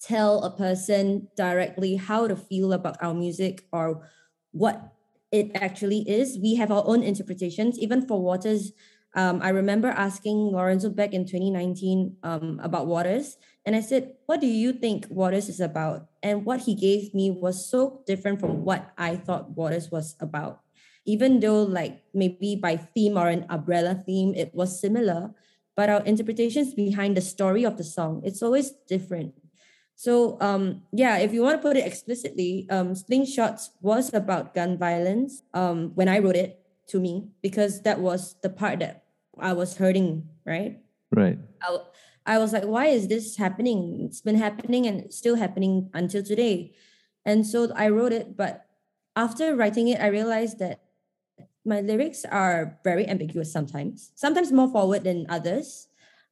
[0.00, 4.06] tell a person directly how to feel about our music or
[4.52, 4.92] what
[5.36, 6.40] it actually is.
[6.40, 7.78] We have our own interpretations.
[7.78, 8.72] Even for Waters,
[9.12, 13.36] um, I remember asking Lorenzo back in 2019 um, about Waters,
[13.68, 17.28] and I said, "What do you think Waters is about?" And what he gave me
[17.28, 20.64] was so different from what I thought Waters was about.
[21.04, 25.36] Even though, like maybe by theme or an umbrella theme, it was similar,
[25.76, 29.36] but our interpretations behind the story of the song, it's always different.
[29.96, 34.78] So um yeah, if you want to put it explicitly, um Slingshots was about gun
[34.78, 39.04] violence um when I wrote it to me because that was the part that
[39.40, 40.78] I was hurting, right?
[41.10, 41.38] Right.
[41.62, 41.78] I,
[42.26, 44.00] I was like, why is this happening?
[44.04, 46.74] It's been happening and it's still happening until today.
[47.24, 48.66] And so I wrote it, but
[49.16, 50.80] after writing it, I realized that
[51.64, 55.85] my lyrics are very ambiguous sometimes, sometimes more forward than others.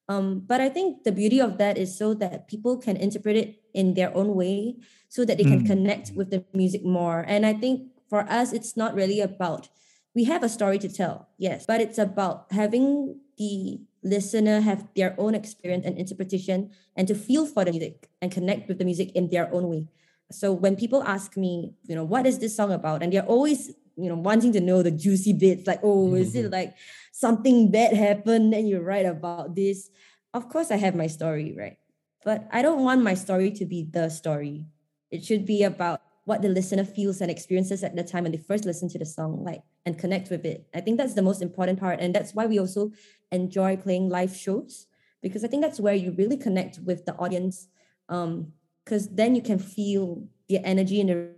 [0.08, 3.62] Um, but I think the beauty of that is so that people can interpret it
[3.72, 4.76] in their own way
[5.08, 5.66] so that they can Mm.
[5.66, 7.24] connect with the music more.
[7.26, 9.68] And I think for us, it's not really about,
[10.14, 15.14] we have a story to tell, yes, but it's about having the listener have their
[15.18, 19.10] own experience and interpretation and to feel for the music and connect with the music
[19.16, 19.88] in their own way.
[20.30, 23.02] So when people ask me, you know, what is this song about?
[23.02, 26.50] And they're always, you know, wanting to know the juicy bits, like, oh, is it
[26.52, 26.74] like
[27.12, 29.90] something bad happened and you write about this?
[30.33, 31.76] Of course, I have my story, right?
[32.24, 34.66] But I don't want my story to be the story.
[35.11, 38.38] It should be about what the listener feels and experiences at the time when they
[38.38, 40.66] first listen to the song, like, and connect with it.
[40.74, 42.00] I think that's the most important part.
[42.00, 42.92] And that's why we also
[43.30, 44.87] enjoy playing live shows,
[45.22, 47.68] because I think that's where you really connect with the audience.
[48.09, 48.52] Um,
[48.85, 51.30] because then you can feel the energy in the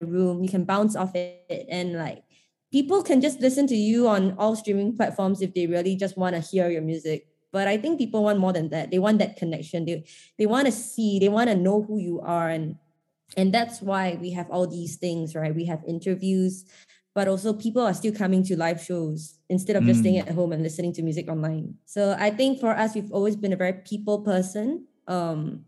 [0.00, 2.22] room, you can bounce off it, and like
[2.70, 6.34] people can just listen to you on all streaming platforms if they really just want
[6.36, 7.26] to hear your music.
[7.50, 8.90] But I think people want more than that.
[8.90, 9.86] They want that connection.
[9.86, 10.04] They
[10.38, 12.48] they want to see, they want to know who you are.
[12.50, 12.76] And
[13.36, 15.54] and that's why we have all these things, right?
[15.54, 16.64] We have interviews,
[17.14, 20.28] but also people are still coming to live shows instead of just staying Mm.
[20.28, 21.74] at home and listening to music online.
[21.84, 24.86] So I think for us, we've always been a very people person.
[25.06, 25.64] Um,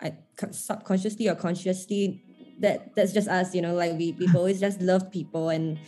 [0.00, 0.14] I
[0.50, 2.22] subconsciously or consciously,
[2.60, 5.78] that that's just us, you know, like we we've always just loved people and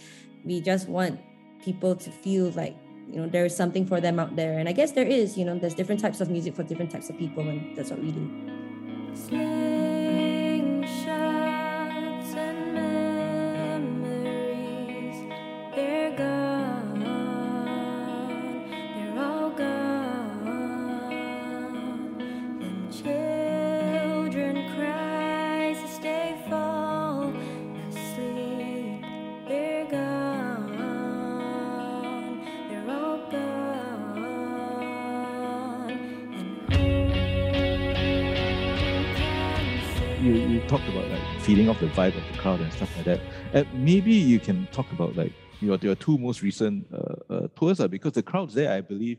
[0.45, 1.21] we just want
[1.65, 2.77] people to feel like
[3.09, 4.59] you know there is something for them out there.
[4.59, 7.11] And i guess there is you know there's different types of music for different types
[7.11, 9.86] of people and that's what we do
[41.67, 43.21] feeding off the vibe of the crowd and stuff like that.
[43.53, 47.81] And maybe you can talk about like your your two most recent uh, uh, tours,
[47.81, 49.19] uh, because the crowds there, I believe,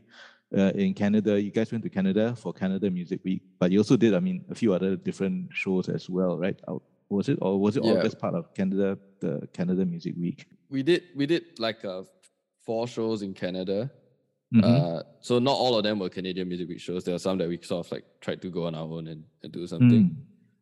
[0.56, 1.40] uh, in Canada.
[1.40, 4.44] You guys went to Canada for Canada Music Week, but you also did, I mean,
[4.50, 6.58] a few other different shows as well, right?
[6.68, 10.44] Out- Was it, or was it all just part of Canada, the Canada Music Week?
[10.68, 12.02] We did we did like uh,
[12.66, 13.90] four shows in Canada.
[14.52, 14.64] Mhm.
[14.64, 17.04] Uh, so not all of them were Canadian Music Week shows.
[17.04, 19.24] There are some that we sort of like tried to go on our own and,
[19.42, 20.04] and do something.
[20.10, 20.16] Mm.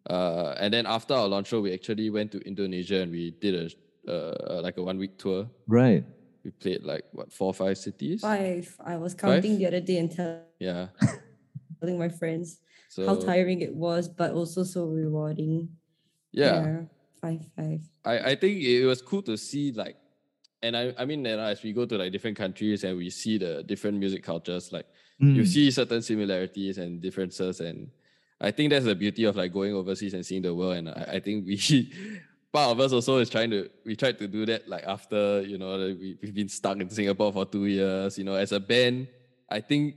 [0.09, 3.55] Uh, and then after our launch show, we actually went to Indonesia and we did
[3.55, 3.67] a
[4.11, 5.49] uh, like a one week tour.
[5.67, 6.05] Right.
[6.45, 8.21] We played like what four or five cities.
[8.23, 8.71] Five.
[8.85, 9.59] I was counting Five?
[9.59, 10.89] the other day and tell- Yeah.
[11.81, 15.69] telling my friends So how tiring it was, but also so rewarding.
[16.31, 16.87] yeah.
[17.21, 17.81] Five, five.
[18.05, 19.97] I, I think it was cool to see like
[20.63, 23.11] and I, I mean you know, as we go to like different countries and we
[23.11, 24.87] see the different music cultures like
[25.19, 25.47] you Mm.
[25.49, 27.89] see certain similarities and differences and
[28.41, 31.07] I think that's the beauty of like going overseas and seeing the world and I,
[31.15, 31.57] I think we
[32.53, 35.59] part of us also is trying to we tried to do that like after you
[35.59, 39.09] know we, we've been stuck in Singapore for two years you know as a band
[39.49, 39.97] I think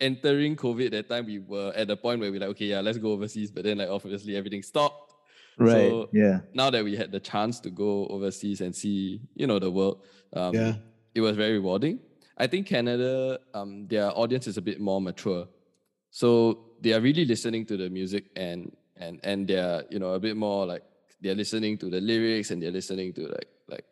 [0.00, 2.80] entering COVID at that time we were at the point where we're like okay yeah
[2.80, 5.14] let's go overseas but then like obviously everything stopped
[5.58, 5.88] Right.
[5.90, 6.40] so- yeah.
[6.52, 10.02] now that we had the chance to go overseas and see, you know, the world,
[10.34, 10.74] um, Yeah.
[11.14, 11.98] it was very rewarding.
[12.36, 15.48] I think Canada, um, their audience is a bit more mature,
[16.10, 20.20] so they are really listening to the music and and and they're you know a
[20.20, 20.82] bit more like
[21.20, 23.84] they're listening to the lyrics and they're listening to like like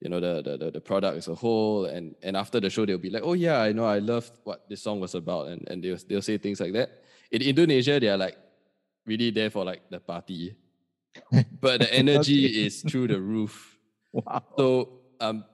[0.00, 2.98] you know the the the, product as a whole and and after the show they'll
[2.98, 5.82] be like oh yeah I know I loved what this song was about and and
[5.84, 7.04] they'll they'll say things like that.
[7.30, 8.36] In Indonesia they are like
[9.06, 10.56] really there for like the party,
[11.60, 12.66] but the energy Okay.
[12.66, 13.76] is through the roof.
[14.12, 14.42] Wow.
[14.56, 15.44] So um,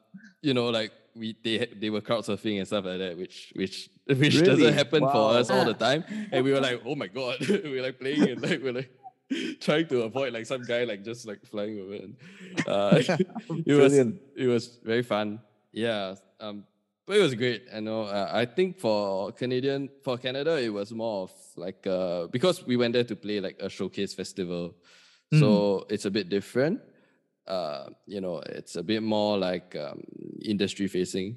[0.42, 3.90] you know, like we they they were crowd surfing and stuff like that, which which
[4.22, 4.46] which Really?
[4.46, 6.04] doesn't happen for us all the time.
[6.32, 8.90] And we were like, oh my god, we were like playing and like we're like
[9.60, 11.94] trying to avoid like some guy like just like flying over.
[11.94, 12.16] And,
[12.66, 13.02] uh,
[13.66, 15.40] it was it was very fun.
[15.72, 16.14] Yeah.
[16.40, 16.64] Um,
[17.06, 17.64] but it was great.
[17.74, 18.02] I know.
[18.02, 22.76] Uh, I think for Canadian for Canada, it was more of like uh because we
[22.76, 24.74] went there to play like a showcase festival,
[25.32, 26.80] so it's a bit different.
[27.46, 30.02] Uh, you know, it's a bit more like um,
[30.42, 31.36] industry facing.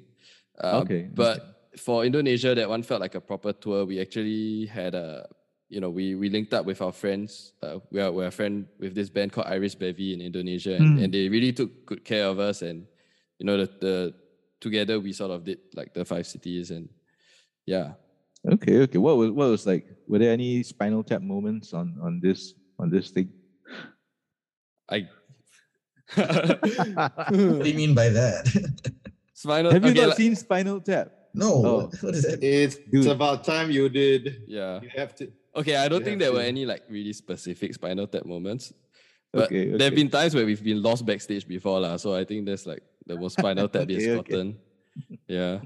[0.58, 3.84] Uh, Okay, But for Indonesia, that one felt like a proper tour.
[3.86, 5.28] We actually had a,
[5.68, 7.52] you know, we we linked up with our friends.
[7.62, 10.98] Uh, we are we're a friend with this band called Iris Bevy in Indonesia, and,
[10.98, 11.04] Mm.
[11.04, 12.62] and they really took good care of us.
[12.62, 12.86] And
[13.38, 14.14] you know, the, the
[14.60, 16.88] together we sort of did like the five cities, and
[17.66, 17.94] yeah.
[18.42, 18.98] Okay, okay.
[18.98, 19.86] What was what was like?
[20.08, 23.30] Were there any Spinal Tap moments on on this on this thing?
[24.90, 25.06] I
[26.16, 28.42] What do you mean by that?
[29.34, 29.70] Spinal.
[29.70, 31.12] Have you okay, not like- seen Spinal Tap?
[31.34, 31.76] No, Oh.
[31.86, 32.42] what, what is that?
[32.42, 33.06] It's, Dude.
[33.06, 34.42] about time you did.
[34.46, 34.80] Yeah.
[34.82, 35.30] You have to.
[35.56, 38.72] Okay, I don't think have there were any like really specific spinal tap moments.
[39.32, 41.96] But Okay, there have been times where we've been lost backstage before, lah.
[41.96, 44.30] So I think that's like the most spinal tap Okay, it's okay.
[44.30, 44.58] gotten.
[45.28, 45.60] Yeah.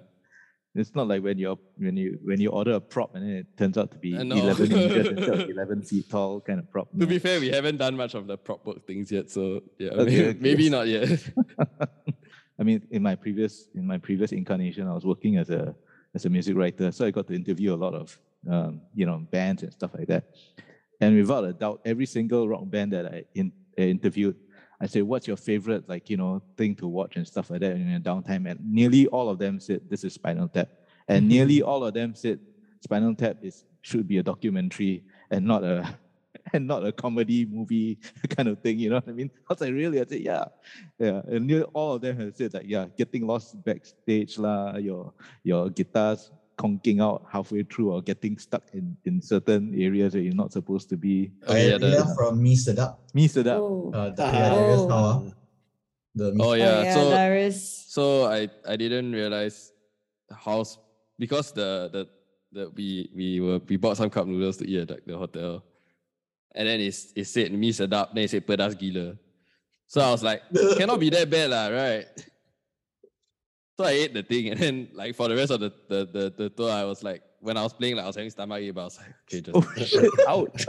[0.74, 3.46] It's not like when you're when you when you order a prop and then it
[3.56, 6.90] turns out to be eleven meters instead of eleven feet tall kind of prop.
[6.90, 7.06] To no.
[7.06, 10.04] be fair, we haven't done much of the prop work things yet, so yeah, Okay,
[10.04, 10.38] maybe, okay.
[10.40, 11.08] maybe not yet.
[12.58, 15.74] I mean, in my previous in my previous incarnation, I was working as a
[16.14, 19.18] as a music writer, so I got to interview a lot of um, you know
[19.30, 20.24] bands and stuff like that.
[21.00, 24.36] And without a doubt, every single rock band that I in, uh, interviewed,
[24.80, 27.72] I said, "What's your favorite like you know thing to watch and stuff like that
[27.72, 30.68] in your downtime?" And nearly all of them said, "This is Spinal Tap,"
[31.08, 32.38] and nearly all of them said,
[32.80, 35.98] "Spinal Tap is should be a documentary and not a."
[36.52, 37.98] And not a comedy movie
[38.36, 39.30] kind of thing, you know what I mean?
[39.50, 40.00] I was like, really?
[40.00, 40.44] I said, yeah,
[40.98, 41.22] yeah.
[41.26, 45.70] And nearly all of them have said like, yeah, getting lost backstage lah, your your
[45.70, 50.52] guitars conking out halfway through or getting stuck in, in certain areas where you're not
[50.52, 51.32] supposed to be.
[51.48, 52.96] Oh, yeah, Diarrhea the- from Mie Sedaap.
[53.12, 53.58] Mie Sedaap.
[53.58, 54.88] Oh, Uh, the, yeah, Darius Oh.
[54.88, 55.32] Hawa.
[56.14, 56.82] The Me oh oh, yeah.
[56.82, 57.58] yeah, so Darius.
[57.90, 59.72] so I I didn't realize
[60.30, 60.62] how
[61.18, 62.02] because the the
[62.54, 65.64] the we we were we bought some cup noodles to eat at like, the hotel,
[66.54, 69.16] and then it's it said Mie Sedaap, then it said pedas gila.
[69.86, 70.42] So I was like,
[70.76, 72.06] cannot be that bad lah, right?
[73.76, 76.34] So I ate the thing, and then like for the rest of the the the,
[76.36, 78.74] the tour, I was like, when I was playing, like I was having stomach ache,
[78.74, 80.10] but I was like, okay, just Oh shit!
[80.28, 80.66] Ouch!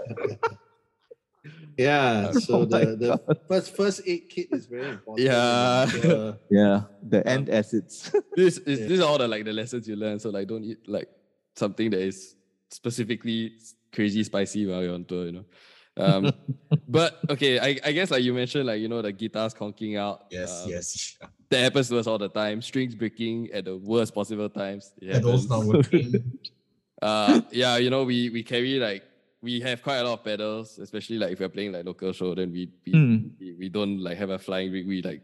[1.77, 2.31] Yeah.
[2.33, 5.27] Oh so Oh my the, the first first aid kit is very important.
[5.27, 5.85] Yeah.
[5.85, 8.13] So, Yeah, the antacids.
[8.35, 10.19] this is these are all the like the lessons you learn.
[10.19, 11.09] So like don't eat like
[11.55, 12.35] something that is
[12.71, 13.53] specifically
[13.93, 15.45] crazy spicy while you're on tour, you know.
[15.97, 16.31] Um
[16.87, 20.25] but okay, I, I guess like you mentioned, like you know, the guitars conking out.
[20.29, 21.17] Yes, um, yes.
[21.49, 22.61] That happens to us all the time.
[22.61, 24.91] Strings breaking at the worst possible times.
[24.99, 25.49] Pedals happens.
[25.49, 26.39] not working.
[27.01, 29.03] uh yeah, you know, we we carry like
[29.41, 32.33] we have quite a lot of pedals, especially like if we're playing like local show,
[32.35, 33.17] then we we, Hmm.
[33.39, 35.21] we, we don't like have a flying rig, we like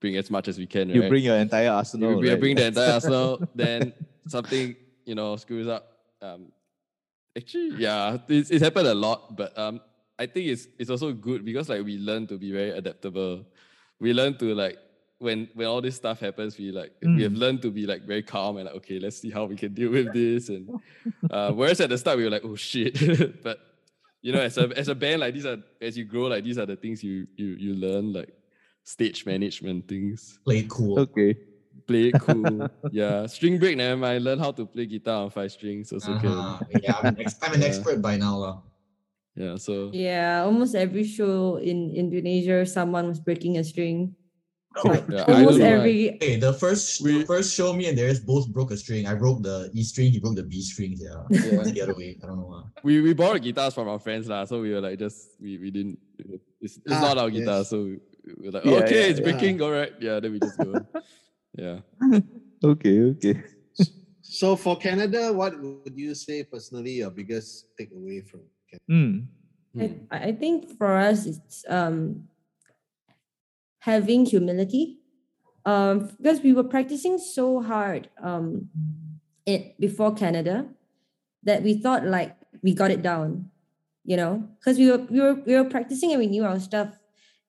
[0.00, 0.88] bring as much as we can.
[0.90, 1.10] You right?
[1.10, 2.18] bring your entire If arsenal.
[2.18, 2.38] we right?
[2.38, 3.92] bring the entire arsenal, then
[4.28, 5.90] something you know screws up.
[6.22, 6.52] Um,
[7.36, 9.80] actually, yeah, it's, it's happened a lot, but um,
[10.18, 13.44] I think it's it's also good because like we learn to be very adaptable.
[14.00, 14.78] We learn to like
[15.18, 17.38] when when all this stuff happens, we like we have Mm.
[17.38, 19.90] learned to be like very calm and like okay, let's see how we can deal
[19.90, 20.48] with this.
[20.50, 20.70] And
[21.30, 22.94] uh, whereas at the start we were like, oh shit,
[23.42, 23.58] but
[24.22, 26.58] you know, as a as a band, like these are as you grow, like these
[26.58, 28.32] are the things you you you learn like
[28.84, 30.38] stage management things.
[30.44, 30.98] Play it cool.
[31.00, 31.34] Okay.
[31.86, 32.68] Play it cool.
[32.92, 33.76] yeah, string break.
[33.76, 34.22] Never mind.
[34.24, 35.92] Learn how to play guitar on five strings.
[35.92, 36.20] Also Uh-huh.
[36.22, 36.80] can.
[36.82, 37.66] Yeah, I'm an, ex- I'm an Yeah.
[37.68, 38.38] expert by now.
[38.38, 38.54] lah.
[39.36, 39.56] Yeah.
[39.56, 44.14] So Yeah, almost every show in Indonesia, someone was breaking a string.
[44.84, 46.18] Like Yeah, almost every.
[46.18, 49.06] Hey, the first We- the first show me and Darius both broke a string.
[49.06, 50.98] I broke the E string, he broke the B string.
[50.98, 51.22] Yeah.
[51.30, 51.62] Yeah.
[51.62, 52.18] The other way.
[52.22, 52.50] I don't know.
[52.50, 52.64] ah.
[52.82, 54.46] we we borrowed guitars from our friends lah.
[54.50, 55.98] So we were like just we we didn't.
[56.58, 57.70] It's, it's Ah, not our guitar, yes.
[57.70, 59.26] so we, are like Yeah, okay, yeah, it's yeah.
[59.30, 59.62] breaking.
[59.62, 59.94] All right.
[60.02, 60.18] Yeah.
[60.18, 60.74] Then we just go.
[61.54, 61.78] yeah.
[62.64, 62.96] Okay.
[63.14, 63.34] Okay.
[64.24, 68.53] So for Canada, what would you say personally your biggest takeaway from Canada?
[68.90, 69.26] Mm.
[69.74, 69.86] Hmm.
[70.10, 72.28] I, I think for us, it's um,
[73.80, 75.00] having humility.
[75.66, 78.68] Um, because we were practicing so hard um,
[79.46, 80.66] it, before Canada
[81.42, 83.50] that we thought like we got it down,
[84.04, 86.98] you know, because we were, we, were, we were practicing and we knew our stuff.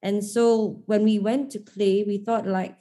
[0.02, 2.78] And so when we went to play, we thought like,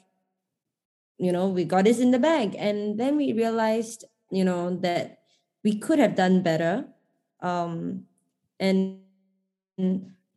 [1.19, 2.55] you know, we got this in the bag.
[2.57, 5.21] And then we realized, you know, that
[5.65, 6.87] we could have done better.
[7.41, 8.05] Um,
[8.61, 9.01] and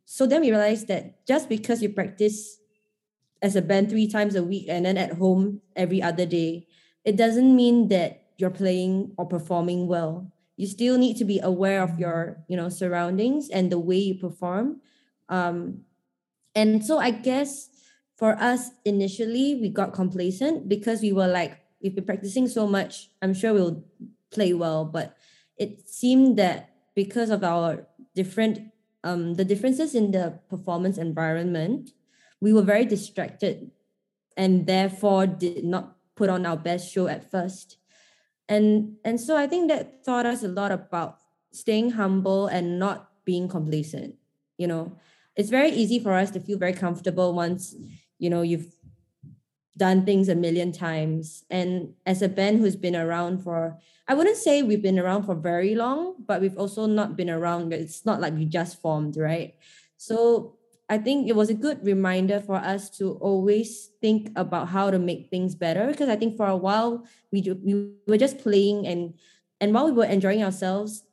[0.04, 2.58] so then we realized that just because you practice
[3.42, 6.66] as a band three times a week and then at home every other day,
[7.04, 10.32] it doesn't mean that you're playing or performing well.
[10.56, 14.14] You still need to be aware of your, you know, surroundings and the way you
[14.14, 14.80] perform.
[15.28, 15.82] Um,
[16.54, 17.68] and so I guess
[18.16, 23.10] for us initially we got complacent because we were like, we've been practicing so much,
[23.22, 23.84] I'm sure we'll
[24.30, 24.84] play well.
[24.84, 25.16] But
[25.56, 27.86] it seemed that because of our
[28.18, 31.94] different um, the differences in the performance environment,
[32.40, 33.70] we were very distracted
[34.36, 37.78] and therefore did not put on our best show at first.
[38.48, 43.10] And and so I think that taught us a lot about staying humble and not
[43.24, 44.16] being complacent.
[44.58, 44.98] You know,
[45.36, 47.76] it's very easy for us to feel very comfortable once,
[48.18, 48.74] you know, you've
[49.78, 51.44] done things a million times.
[51.48, 55.34] And as a band who's been around for, I wouldn't say we've been around for
[55.34, 57.72] very long, but we've also not been around.
[57.72, 59.54] It's not like we just formed, right?
[59.96, 60.58] So
[60.88, 64.98] I think it was a good reminder for us to always think about how to
[64.98, 65.86] make things better.
[65.86, 69.14] Because I think for a while we ju- we were just playing and
[69.60, 71.04] and while we were enjoying ourselves,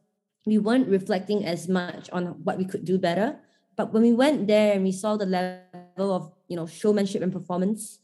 [0.46, 3.40] we weren't reflecting as much on what we could do better.
[3.76, 7.34] But when we went there and we saw the level of you know showmanship and
[7.34, 8.00] performance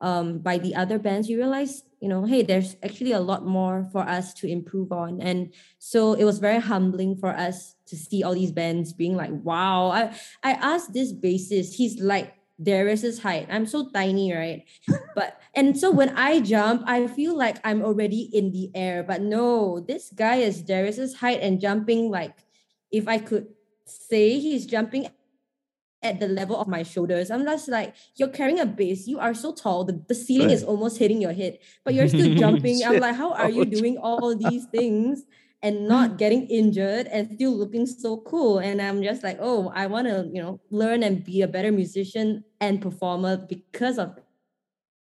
[0.00, 3.88] um, by the other bands, you realize, you know, hey, there's actually a lot more
[3.92, 5.20] for us to improve on.
[5.20, 9.30] And so it was very humbling for us to see all these bands being like,
[9.32, 9.88] wow.
[9.88, 13.48] I, I asked this bassist, he's like Darius's height.
[13.50, 14.64] I'm so tiny, right?
[15.14, 19.02] but and so when I jump, I feel like I'm already in the air.
[19.02, 22.34] But no, this guy is Darius's height and jumping like
[22.90, 23.48] if I could
[23.84, 25.08] say he's jumping
[26.06, 27.30] at the level of my shoulders.
[27.30, 29.06] I'm just like, you're carrying a bass.
[29.06, 29.84] You are so tall.
[29.84, 32.82] The, the ceiling is almost hitting your head, but you're still jumping.
[32.84, 35.24] I'm like, how are you doing all these things
[35.62, 38.58] and not getting injured and still looking so cool?
[38.58, 41.72] And I'm just like, oh, I want to, you know, learn and be a better
[41.72, 44.18] musician and performer because of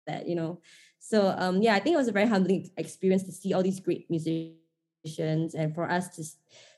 [0.08, 0.60] that, you know.
[1.00, 3.80] So um yeah, I think it was a very humbling experience to see all these
[3.80, 6.24] great musicians and for us to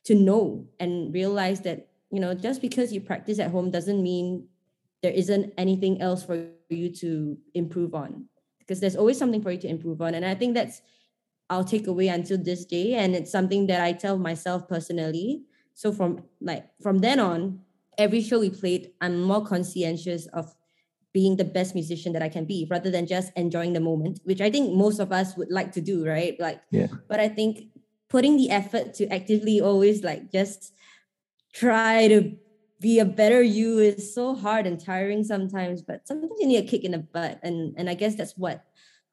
[0.05, 4.47] to know and realize that you know just because you practice at home doesn't mean
[5.03, 8.25] there isn't anything else for you to improve on.
[8.59, 10.15] Because there's always something for you to improve on.
[10.15, 10.81] And i think that's
[11.49, 12.93] i'll take away until this day.
[12.95, 15.43] And it's something that i tell myself personally.
[15.73, 17.61] So from like from then on
[17.97, 20.53] every show we played i'm more conscientious of
[21.13, 24.39] being the best musician that i can be rather than just enjoying the moment which
[24.41, 26.39] i think most of us would like to do right?
[26.39, 26.87] Like Yeah.
[27.07, 27.69] but i think
[28.09, 30.73] putting the effort to actively always like just
[31.57, 32.35] try to
[32.79, 33.79] be a better you.
[33.79, 37.39] Is so hard and tiring sometimes but sometimes you need a kick in the butt.
[37.43, 38.63] And and i guess that's what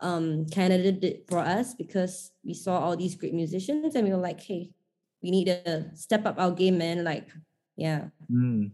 [0.01, 4.21] um canada did for us because we saw all these great musicians and we were
[4.21, 4.71] like hey
[5.25, 7.03] we need to step up our game man.
[7.03, 7.29] Like
[7.77, 8.05] yeah.
[8.31, 8.71] Mm.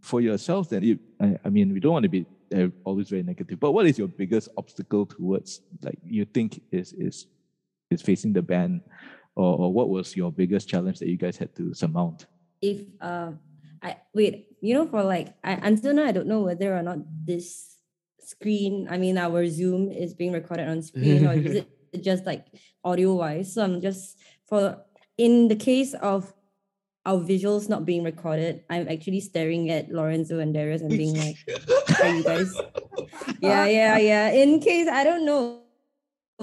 [0.00, 3.22] For yourself, then, you, I, I mean, we don't want to be uh, always very
[3.22, 7.26] negative, but what is your biggest obstacle towards, like, you think is is
[7.90, 8.80] is facing the band,
[9.36, 12.26] or, or what was your biggest challenge that you guys had to surmount?
[12.62, 13.32] If uh
[13.82, 16.98] I wait, you know, for like I until now I don't know whether or not
[17.24, 17.76] this
[18.20, 22.46] screen, I mean our Zoom is being recorded on screen or is it just like
[22.84, 23.54] audio wise.
[23.54, 24.78] So I'm just for
[25.16, 26.32] in the case of
[27.06, 31.36] our visuals not being recorded, I'm actually staring at Lorenzo and Darius and being like,
[32.02, 32.52] "Are you guys?"
[33.40, 34.30] yeah, yeah, yeah.
[34.30, 35.59] In case I don't know,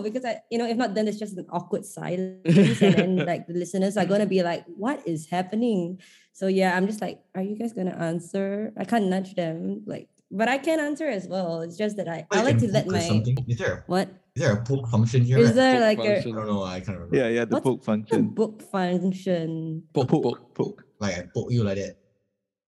[0.03, 3.47] because I, you know, if not, then it's just an awkward silence, and then like
[3.47, 5.99] the listeners are gonna be like, "What is happening?"
[6.33, 10.09] So yeah, I'm just like, "Are you guys gonna answer?" I can't nudge them, like,
[10.31, 11.61] but I can answer as well.
[11.61, 13.37] It's just that I, I like to let my something.
[13.47, 15.39] Is there what is there a poke function here?
[15.39, 15.55] is right?
[15.55, 16.63] there Poke like a, I don't know.
[16.63, 17.15] I can't remember.
[17.17, 18.29] Yeah, yeah, the What's poke a function.
[18.29, 19.83] book function?
[19.93, 20.53] Poke, Poke, poke.
[20.55, 20.83] poke.
[20.99, 21.95] Like I poke you like that.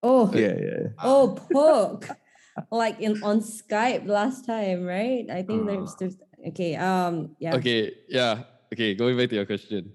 [0.02, 0.88] Oh, Yeah, yeah.
[1.04, 2.08] oh, poke.
[2.72, 5.26] like in on Skype last time, right?
[5.30, 5.96] I think there's, Ah.
[6.00, 6.18] there's
[6.48, 6.76] okay.
[6.76, 7.56] Um, yeah.
[7.56, 8.44] Okay, yeah.
[8.74, 9.92] Okay, going back to your question.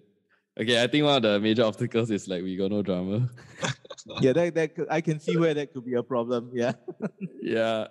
[0.61, 3.29] Okay, I think one of the major obstacles is like we got no drama.
[4.21, 6.51] Yeah, that, that I can see where that could be a problem.
[6.53, 6.73] Yeah.
[7.41, 7.87] yeah.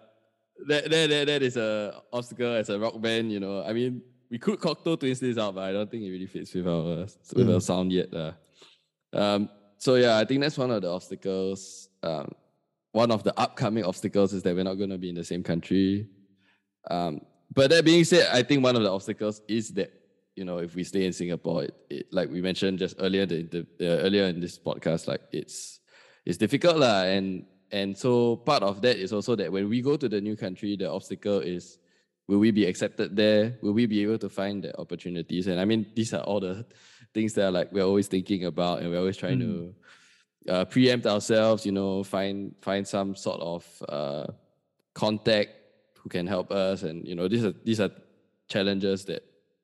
[0.67, 3.63] That, that, that, that is a obstacle as a rock band, you know.
[3.63, 6.53] I mean, we could cocktail twist this out, but I don't think it really fits
[6.53, 7.61] with our with our Mm.
[7.63, 8.13] sound yet.
[8.13, 8.33] Uh.
[9.11, 9.49] Um,
[9.79, 11.89] so yeah, I think that's one of the obstacles.
[12.03, 12.31] Um,
[12.91, 15.41] one of the upcoming obstacles is that we're not going to be in the same
[15.41, 16.07] country.
[16.91, 17.21] Um,
[17.53, 19.91] but that being said, I think one of the obstacles is that
[20.35, 23.43] you know if we stay in Singapore, it, it, like we mentioned just earlier the,
[23.43, 25.79] the, the earlier in this podcast, like it's
[26.25, 29.97] it's difficult lah, and and so part of that is also that when we go
[29.97, 31.79] to the new country, the obstacle is
[32.27, 33.57] will we be accepted there?
[33.61, 35.47] Will we be able to find the opportunities?
[35.47, 36.65] And I mean, these are all the
[37.13, 39.75] things that are like we're always thinking about, and we're always trying to
[40.49, 41.65] uh, preempt ourselves.
[41.65, 44.27] You know, find find some sort of uh,
[44.93, 45.62] contact
[46.03, 47.89] who can help us, and you know, these are these are
[48.47, 49.23] challenges that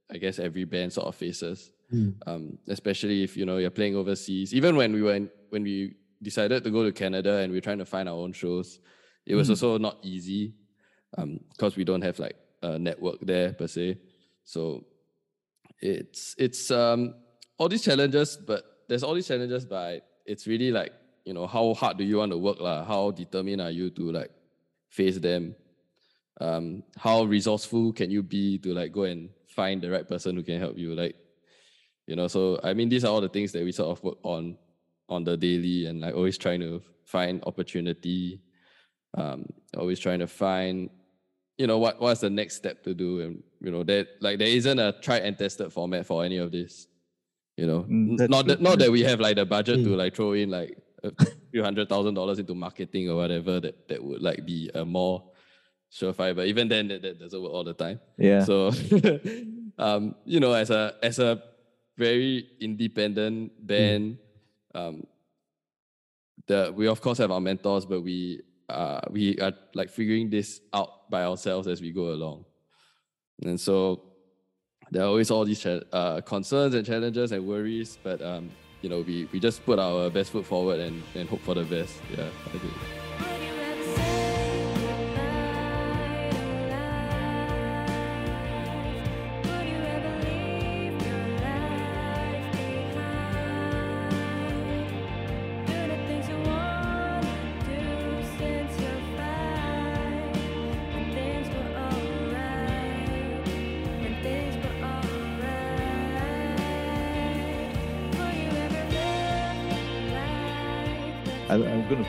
[0.09, 1.71] I guess every band sort of faces.
[1.93, 2.15] Mm.
[2.27, 4.53] Um, especially if you know you're playing overseas.
[4.53, 7.85] Even when we went when we decided to go to Canada and we're trying to
[7.85, 8.79] find our own shows,
[9.25, 9.51] it was Mm.
[9.51, 10.53] also not easy
[11.51, 13.97] because we don't have like a network there per se.
[14.43, 14.85] So
[15.81, 17.15] it's it's um
[17.57, 20.93] all these challenges, but there's all these challenges, but it's really like
[21.25, 22.83] you know how hard do you want to work lah?
[22.85, 24.31] How determined are you to like
[24.89, 25.55] face them?
[26.39, 30.43] Um, how resourceful can you be to like go and find the right person who
[30.43, 30.95] can help you?
[30.95, 31.15] Like
[32.07, 34.17] you know, so I mean, these are all the things that we sort of work
[34.23, 34.57] on
[35.09, 38.41] on the daily, and like always trying to find opportunity,
[39.17, 39.45] um,
[39.77, 40.89] always trying to find
[41.57, 44.47] you know what what's the next step to do and you know that like there
[44.47, 46.87] isn't a tried and tested format for any of this
[47.57, 49.97] you know Mm, that's not that not that we have like the budget to Mm.
[49.97, 51.11] like throw in like a
[51.51, 55.29] few hundred thousand dollars into marketing or whatever that that would like be a more
[55.91, 58.43] surefire but even then that, that doesn't work all the time Yeah.
[58.43, 58.71] so
[59.79, 61.41] um you know as a as a
[61.97, 64.17] very independent band
[64.75, 65.03] um
[66.47, 70.61] the we of course have our mentors but we uh we are like figuring this
[70.73, 72.45] out by ourselves as we go along
[73.43, 74.01] and so
[74.91, 78.49] there are always all these uh, concerns and challenges and worries but um
[78.81, 81.63] you know we we just put our best foot forward and and hope for the
[81.63, 83.08] best yeah I think.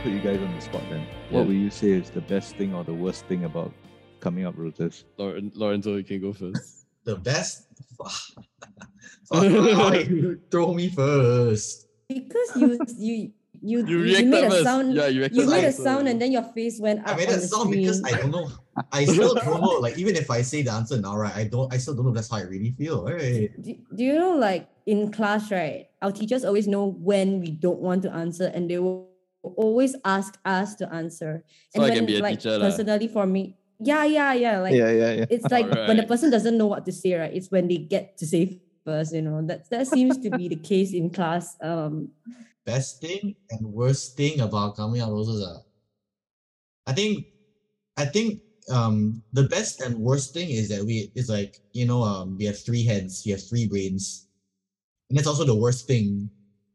[0.02, 1.04] Put you guys on the spot then.
[1.30, 1.46] What Yeah.
[1.46, 3.72] will you say is the best thing or the worst thing about
[4.20, 5.04] coming up roses?
[5.18, 7.66] Lauren, Lorenzo you can go first The best.
[9.28, 9.44] Fuck,
[10.08, 11.86] you throw me first?
[12.08, 13.32] Because you you
[13.62, 14.94] you you you made a first sound.
[14.94, 17.34] yeah you You made a sound and then your face went up I made on
[17.34, 18.02] that the sound because.
[18.04, 18.48] I don't know.
[18.92, 19.78] I still don't know.
[19.80, 21.34] Like even if I say the answer now, right?
[21.34, 21.72] I don't.
[21.72, 23.04] I still don't know if that's how I really feel.
[23.04, 23.50] Right?
[23.60, 27.78] do, do you know like in class right our teachers always know when we don't
[27.80, 29.09] want to answer and they will
[29.42, 32.68] always ask us to answer So and I can be a like teacher lah.
[32.68, 35.26] personally for me yeah yeah yeah like yeah, yeah, yeah.
[35.30, 38.18] it's like when the person doesn't know what to say right it's when they get
[38.18, 42.12] to say first you know that that seems to be the case in class um
[42.66, 45.64] Best thing and worst thing about coming up roses are.
[46.86, 47.24] I think,
[47.96, 52.02] I think um the best and worst thing is that we is like you know
[52.04, 54.26] um we have three heads, we have three brains,
[55.08, 56.30] and that's also the worst thing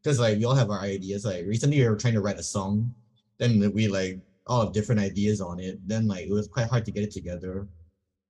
[0.06, 1.24] because like we all have our ideas.
[1.24, 2.94] Like recently we were trying to write a song,
[3.38, 5.80] then we like all have different ideas on it.
[5.84, 7.66] Then like it was quite hard to get it together,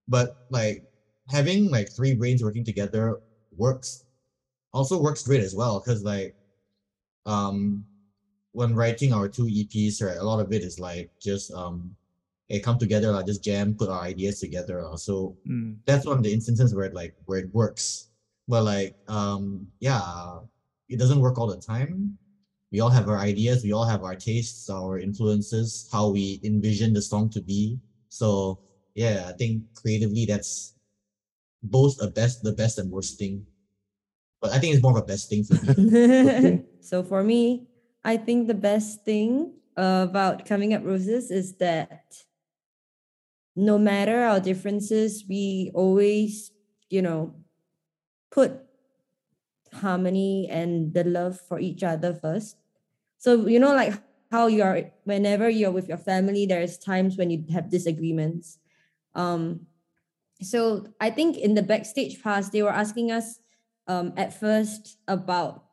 [0.07, 0.83] but like
[1.29, 3.17] having like three brains working together
[3.55, 4.03] works.
[4.73, 6.33] Also works great as well because like
[7.27, 7.85] um
[8.53, 11.95] when writing our two EPs, right, a lot of it is like just um
[12.47, 14.81] hey, come together, like just jam, put our ideas together.
[14.81, 14.95] lah.
[14.97, 15.77] So Mm.
[15.85, 18.09] that's one of the instances where it like where it works.
[18.47, 20.39] But like um yeah,
[20.89, 22.17] it doesn't work all the time.
[22.71, 26.93] We all have our ideas, we all have our tastes, our influences, how we envision
[26.93, 27.79] the song to be.
[28.09, 28.59] So
[28.93, 30.75] yeah, I think creatively that's
[31.63, 33.45] both a best, the best and worst thing.
[34.41, 36.63] But I think it's more of a best thing for me.
[36.81, 37.67] so for me,
[38.03, 42.15] I think the best thing about coming up roses is that
[43.55, 46.51] no matter our differences, we always,
[46.89, 47.33] you know,
[48.31, 48.66] put
[49.77, 52.57] harmony and the love for each other first.
[53.17, 53.93] So, you know, like
[54.31, 58.59] how you are, whenever you're with your family, there's times when you have disagreements.
[59.15, 59.67] Um,
[60.41, 63.39] so I think in the backstage pass, they were asking us
[63.87, 65.63] um, at first about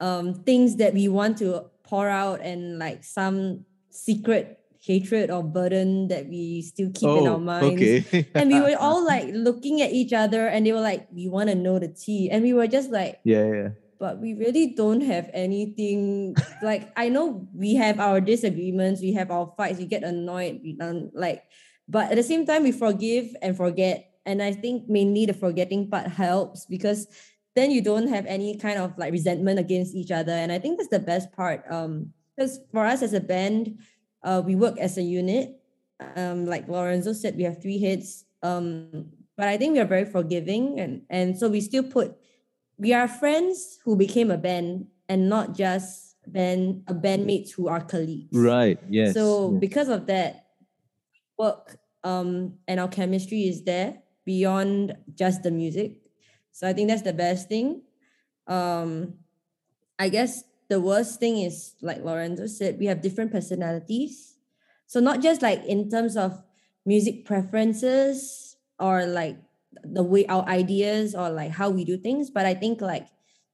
[0.00, 6.08] um, things that we want to pour out and like some secret hatred or burden
[6.08, 7.68] that we still keep in our minds.
[7.68, 8.28] Oh, okay.
[8.34, 11.50] and we were all like looking at each other and they were like, we want
[11.50, 12.30] to know the tea.
[12.30, 13.68] And we were just like, yeah, yeah.
[13.98, 16.34] but we really don't have anything.
[16.62, 20.72] like, I know we have our disagreements, we have our fights, we get annoyed, we
[20.72, 21.44] don't like,
[21.86, 24.06] but at the same time, we forgive and forget.
[24.24, 27.08] And I think mainly the forgetting part helps because
[27.56, 30.32] then you don't have any kind of like resentment against each other.
[30.32, 31.64] And I think that's the best part.
[31.68, 33.76] Um, because for us as a band,
[34.22, 35.56] uh, we work as a unit.
[36.16, 38.24] Um, like Lorenzo said, we have three hits.
[38.42, 42.16] Um, but I think we are very forgiving, and and so we still put
[42.80, 47.80] we are friends who became a band and not just band a bandmates who are
[47.80, 48.36] colleagues.
[48.36, 48.78] Right.
[48.88, 49.14] Yes.
[49.14, 49.60] So yes.
[49.60, 50.46] because of that,
[51.38, 55.96] work um and our chemistry is there beyond just the music.
[56.52, 57.82] So I think that's the best thing.
[58.46, 59.14] Um,
[59.98, 64.36] I guess the worst thing is like Lorenzo said, we have different personalities.
[64.86, 66.42] So not just like in terms of
[66.86, 69.36] music preferences or like
[69.82, 73.08] the way our ideas or like how we do things, but I think like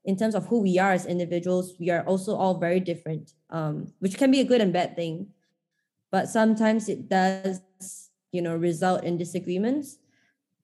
[0.04, 3.92] in terms of who we are as individuals, we are also all very different, um,
[3.98, 5.32] which can be a good and bad thing.
[6.12, 7.60] But sometimes it does,
[8.30, 9.96] you know, result in disagreements.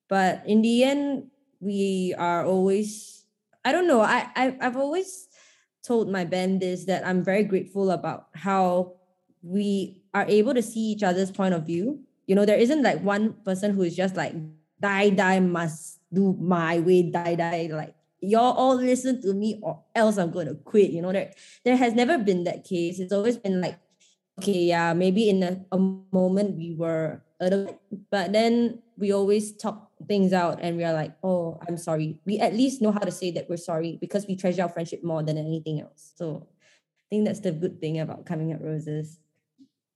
[0.08, 1.30] But in the end,
[1.60, 3.24] we are always,
[3.64, 5.28] I don't know, I, I I've always
[5.82, 8.94] told my band this that I'm very grateful about how
[9.42, 12.00] we are able to see each other's point of view.
[12.26, 14.34] You know, there isn't like one person who is just like
[14.80, 19.82] die die must do my way die die like y'all all listen to me or
[19.94, 20.90] else I'm going to quit.
[20.90, 21.32] You know, there
[21.64, 23.00] there has never been that case.
[23.00, 23.78] It's always been like,
[24.38, 27.22] okay, yeah, maybe in a, a moment we were
[28.10, 32.18] but then we always talk things out and we are like, oh, I'm sorry.
[32.26, 35.02] We at least know how to say that we're sorry because we treasure our friendship
[35.04, 36.12] more than anything else.
[36.16, 39.18] So I think that's the good thing about coming up roses.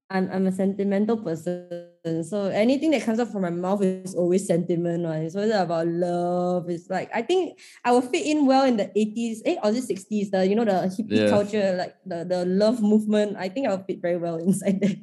[0.08, 2.22] I'm I'm a sentimental person.
[2.22, 5.04] So anything that comes out from my mouth is always sentiment.
[5.04, 5.26] Right?
[5.26, 6.70] It's always about love.
[6.70, 9.82] It's like I think I will fit in well in the 80s, eh, or the
[9.82, 11.30] 60s, the you know, the hippie Yeah.
[11.30, 13.36] culture, like the, the love movement.
[13.36, 14.96] I think I'll fit very well inside there.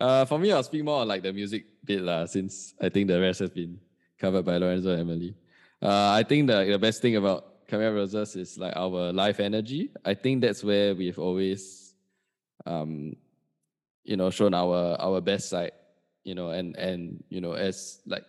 [0.00, 3.08] Uh, for me, I'll speak more on like the music bit lah, since I think
[3.08, 3.80] the rest has been
[4.18, 5.34] covered by Lorenzo and Emily.
[5.82, 9.40] Uh, I think the, the best thing about Coming Up Roses is like our live
[9.40, 9.90] energy.
[10.04, 11.94] I think that's where we've always,
[12.64, 13.16] um,
[14.04, 15.72] you know, shown our our best side.
[16.24, 18.24] You know, and and you know, as like,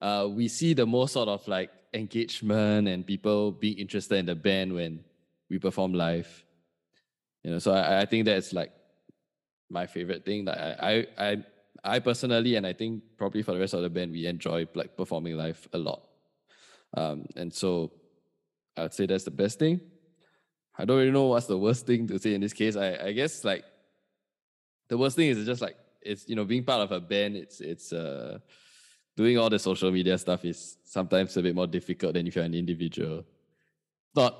[0.00, 4.34] uh, we see the most sort of like engagement and people being interested in the
[4.34, 5.04] band when
[5.48, 6.44] we perform live.
[7.42, 8.72] You know, so I, I think that's like
[9.70, 10.44] my favorite thing.
[10.44, 11.44] Like I, I, I,
[11.86, 14.96] I personally, and I think probably for the rest of the band, we enjoy like
[14.96, 16.02] performing live a lot.
[16.94, 17.92] Um, and so
[18.76, 19.80] I'd say that's the best thing.
[20.78, 22.76] I don't really know what's the worst thing to say in this case.
[22.76, 23.64] I, I guess like
[24.88, 27.36] the worst thing is just like it's you know being part of a band.
[27.36, 28.38] It's it's uh
[29.16, 32.44] doing all the social media stuff is sometimes a bit more difficult than if you're
[32.44, 33.24] an individual.
[34.14, 34.36] Not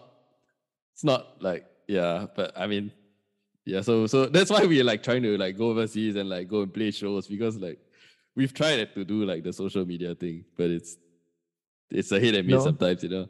[0.92, 2.92] it's not like yeah, but I mean
[3.66, 6.62] yeah, so so that's why we're like trying to like go overseas and like go
[6.62, 7.78] and play shows because like
[8.34, 10.96] we've tried to do like the social media thing, but it's
[11.90, 12.64] it's a hit and miss No.
[12.64, 13.26] sometimes, you know.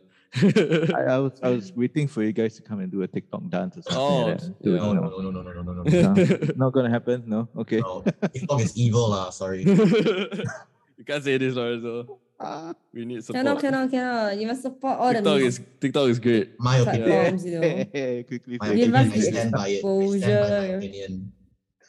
[0.95, 3.49] I, I was I was waiting for you guys to come and do a TikTok
[3.49, 4.55] dance or something Oh, like that.
[4.61, 4.76] Yeah.
[4.76, 5.03] No, no.
[5.09, 6.12] no, no, no, no, no, no, no, no.
[6.14, 7.22] No, not gonna happen.
[7.26, 7.49] No.
[7.57, 7.80] Okay.
[7.80, 8.05] no.
[8.34, 9.30] TikTok is evil, lah.
[9.30, 9.62] Sorry.
[9.64, 12.18] you can't say this, Lorenzo.
[12.39, 12.74] Ah.
[12.93, 13.45] We need support.
[13.45, 14.37] Cannot, cannot, cannot.
[14.39, 16.61] You must support all the TikTok is TikTok is great.
[16.61, 17.05] My opinion.
[17.09, 17.84] platforms, you know.
[18.28, 18.59] Quickly.
[18.61, 18.89] My say You it.
[18.89, 18.93] opinion.
[18.93, 19.84] must I stand by it.
[19.84, 21.32] I stand by my opinion.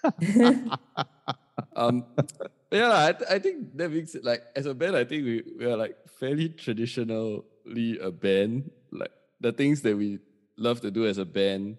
[1.76, 2.06] Um,
[2.72, 5.44] yeah, I, th- I think that makes it like as a band, I think we,
[5.58, 7.44] we are like fairly traditionally
[8.02, 8.72] a band.
[8.92, 10.20] Like the things that we
[10.58, 11.78] love to do as a band,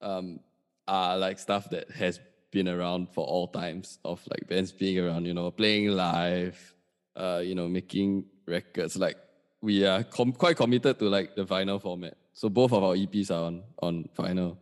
[0.00, 0.40] um,
[0.88, 2.20] are like stuff that has
[2.50, 5.26] been around for all times of like bands being around.
[5.26, 6.74] You know, playing live,
[7.16, 8.96] uh, you know, making records.
[8.96, 9.16] Like
[9.60, 12.16] we are com- quite committed to like the vinyl format.
[12.32, 14.56] So both of our EPs are on on vinyl.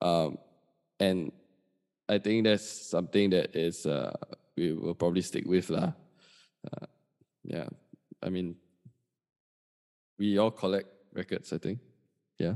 [0.00, 0.38] Um,
[1.00, 1.32] and
[2.08, 4.12] I think that's something that is uh,
[4.56, 5.92] we will probably stick with lah.
[6.64, 6.86] Uh,
[7.42, 7.68] yeah,
[8.22, 8.56] I mean,
[10.18, 11.52] we all collect records.
[11.52, 11.78] I think.
[12.38, 12.54] Yeah.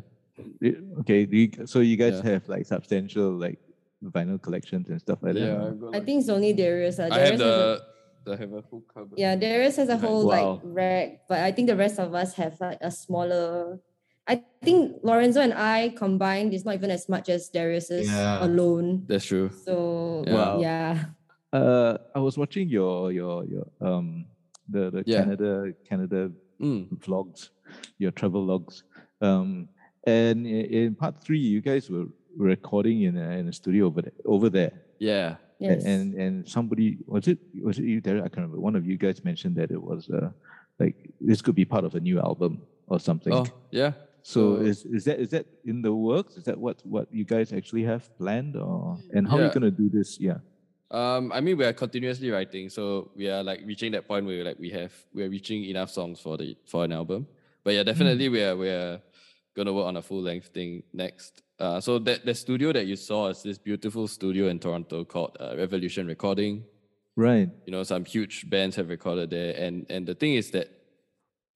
[1.00, 2.30] Okay, do you, so you guys Yeah.
[2.32, 3.59] have like substantial like
[4.04, 5.40] vinyl collections and stuff like that.
[5.40, 5.66] Yeah.
[5.66, 6.98] I've got, I think it's only Darius.
[7.00, 7.82] Uh, I have Darius has a-
[8.28, 8.34] the.
[8.34, 9.18] I have a full cupboard.
[9.18, 10.00] Yeah, Darius has a Right.
[10.00, 10.52] whole Wow.
[10.52, 13.80] like rack, but I think the rest of us have like a smaller.
[14.26, 18.44] I think Lorenzo and I combined is not even as much as Darius's Yeah.
[18.44, 19.04] alone.
[19.08, 19.48] That's true.
[19.64, 20.34] So Yeah.
[20.34, 20.60] Wow.
[20.60, 21.04] yeah,
[21.50, 24.26] Uh, I was watching your your your um
[24.68, 25.24] the the Yeah.
[25.24, 26.88] Canada Canada Mm.
[27.00, 27.48] vlogs,
[27.98, 28.84] your travel logs.
[29.22, 29.68] Um,
[30.06, 32.06] and i- in part three, you guys were
[32.36, 34.12] recording in a, in a studio over there.
[34.26, 34.72] Over there.
[34.98, 35.36] Yeah.
[35.61, 35.84] A- yes.
[35.84, 38.22] And and somebody was it was it you Derek?
[38.24, 38.61] I can't remember.
[38.61, 40.30] One of you guys mentioned that it was uh
[40.78, 43.32] like this could be part of a new album or something.
[43.32, 43.92] Oh, yeah.
[44.22, 46.36] so so- is is that is that in the works?
[46.36, 49.70] Is that what what you guys actually have planned or and how are you gonna
[49.70, 50.18] do this?
[50.20, 50.38] Yeah.
[50.90, 54.42] Um, I mean, we are continuously writing, so we are like reaching that point where
[54.42, 57.26] like we have we are reaching enough songs for the for an album.
[57.64, 59.02] But yeah, definitely we are we are
[59.54, 61.42] gonna work on a full length thing next.
[61.59, 65.36] Uh, so that the studio that you saw is this beautiful studio in Toronto called
[65.40, 66.62] uh, Revolution Recording.
[67.16, 67.48] Right.
[67.66, 70.68] You know, some huge bands have recorded there, and and the thing is that.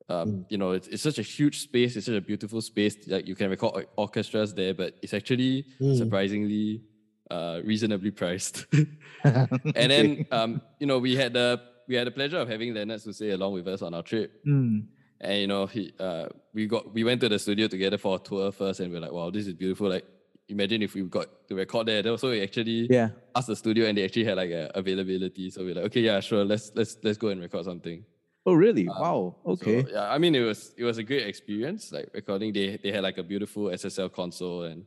[0.08, 1.96] Um, You know, it's, it's such a huge space.
[1.96, 2.96] It's such a beautiful space.
[3.06, 5.96] Like you can record orchestras there, but it's actually Mm.
[5.96, 6.82] surprisingly
[7.30, 8.66] uh, reasonably priced.
[9.24, 13.00] and then um, you know we had the we had the pleasure of having Leonard
[13.00, 14.30] Susse along with us on our trip.
[14.44, 14.86] Mm.
[15.22, 18.18] And you know he uh, we got we went to the studio together for a
[18.18, 19.88] tour first, and we are like, wow, this is beautiful.
[19.88, 20.04] Like
[20.48, 22.02] imagine if we got to record there.
[22.18, 23.10] So we actually Yeah.
[23.36, 25.48] asked the studio, and they actually had like a availability.
[25.50, 28.04] So we're like, okay, yeah, sure, let's let's let's go and record something.
[28.44, 28.88] Oh really?
[28.88, 29.36] wow.
[29.46, 29.84] Okay.
[29.84, 31.92] So, yeah, I mean it was it was a great experience.
[31.92, 34.84] Like recording, they they had like a beautiful SSL console, and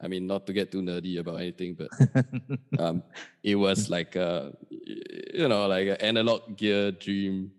[0.00, 1.90] I mean not to get too nerdy about anything, but
[2.78, 3.02] um,
[3.42, 4.54] it was like a
[5.34, 7.50] you know like an analog gear dream.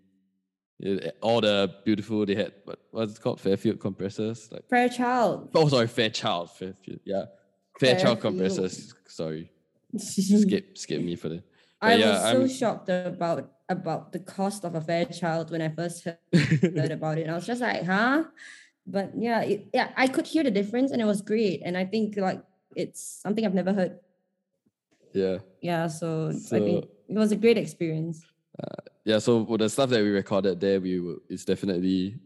[0.78, 5.48] It- all the beautiful they had, what what's it called Fairfield compressors, like Fairchild.
[5.54, 7.24] oh sorry Fairchild Fairfield yeah
[7.80, 8.20] Fairchild Fairfield.
[8.20, 8.94] compressors.
[9.08, 9.50] Sorry,
[9.96, 11.42] skip skip me for the.
[11.80, 15.68] I yeah, was so I'm- shocked about about the cost of a Fairchild when I
[15.70, 16.18] first heard,
[16.78, 17.28] heard about it.
[17.28, 18.24] I was just like, huh?
[18.86, 21.62] But yeah, it, yeah, I could hear the difference, and it was great.
[21.64, 22.40] And I think like
[22.76, 23.98] it's something I've never heard.
[25.12, 25.38] yeah.
[25.60, 28.22] Yeah, so, I think it was a great experience.
[28.62, 32.18] Uh, yeah so for the stuff that we recorded there we will, it's definitely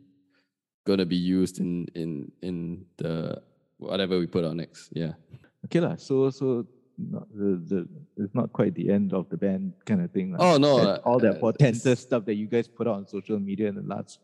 [0.89, 3.37] gonna be used in in in the
[3.79, 5.13] whatever we put out next yeah
[5.61, 5.93] Okay lah.
[6.01, 6.65] So so
[6.97, 7.79] not the, the
[8.17, 10.33] it's not quite the end of the band kind of thing.
[10.33, 10.41] lah.
[10.41, 13.37] Oh, no, uh, all that uh, portentous stuff that you guys put out on social
[13.37, 14.21] media in the last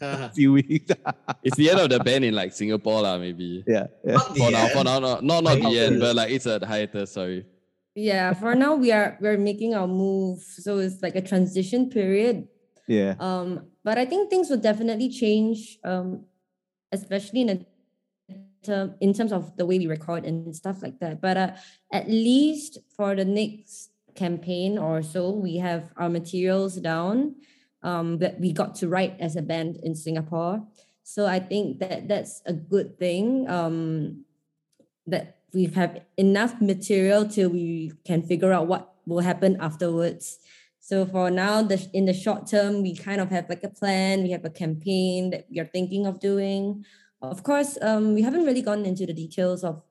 [0.00, 0.88] Uh, few weeks.
[1.44, 3.84] it's the end of the band in like singapore lah maybe yeah.
[4.04, 4.16] Yeah.
[4.16, 6.56] Not the for now for now not not, not the end but like it's a
[6.64, 7.44] hiatus sorry
[7.96, 12.46] Yeah, for now we are we're making our move, so it's like a transition period.
[12.86, 13.14] Yeah.
[13.18, 16.26] Um, but I think things will definitely change, um,
[16.92, 17.58] especially in a
[18.62, 21.22] term in terms of the way we record and stuff like that.
[21.22, 21.50] But uh,
[21.90, 27.36] at least for the next campaign or so, we have our materials down
[27.82, 30.60] um, that we got to write as a band in Singapore.
[31.02, 33.48] So I think that that's a good thing.
[33.48, 34.26] Um,
[35.06, 40.38] that we have enough material till we can figure out what will happen afterwards.
[40.80, 44.22] So for now, the in the short term, we kind of have like a plan.
[44.22, 46.84] We have a campaign that we are thinking of doing.
[47.22, 49.82] Of course, um, we haven't really gone into the details of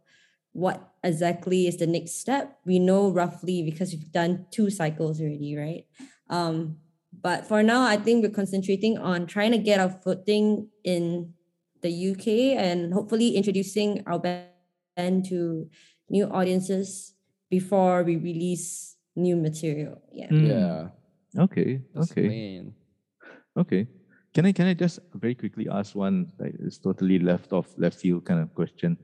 [0.54, 2.60] what exactly is the next step.
[2.66, 5.86] We know roughly because we've done two cycles already, right?
[6.30, 6.78] Um,
[7.12, 11.34] but for now, I think we're concentrating on trying to get our footing in
[11.82, 14.20] the UK and hopefully introducing our
[14.96, 15.70] band to
[16.10, 17.14] new audiences
[17.50, 20.02] before we release new material.
[20.12, 20.30] Yeah.
[20.30, 20.48] Mm.
[20.48, 20.88] yeah
[21.44, 21.82] Okay.
[21.94, 22.28] that's Okay.
[22.28, 22.74] main.
[23.58, 23.88] Okay.
[24.34, 28.00] Can I can I just very quickly ask one like it's totally left off left
[28.00, 28.98] field kind of question?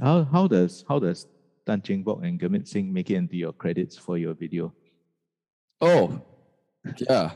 [0.00, 1.26] How how does how does
[1.66, 4.72] Tan Cheng Bok and Gurmit Singh make it into your credits for your video?
[5.82, 6.08] oh
[6.96, 7.32] yeah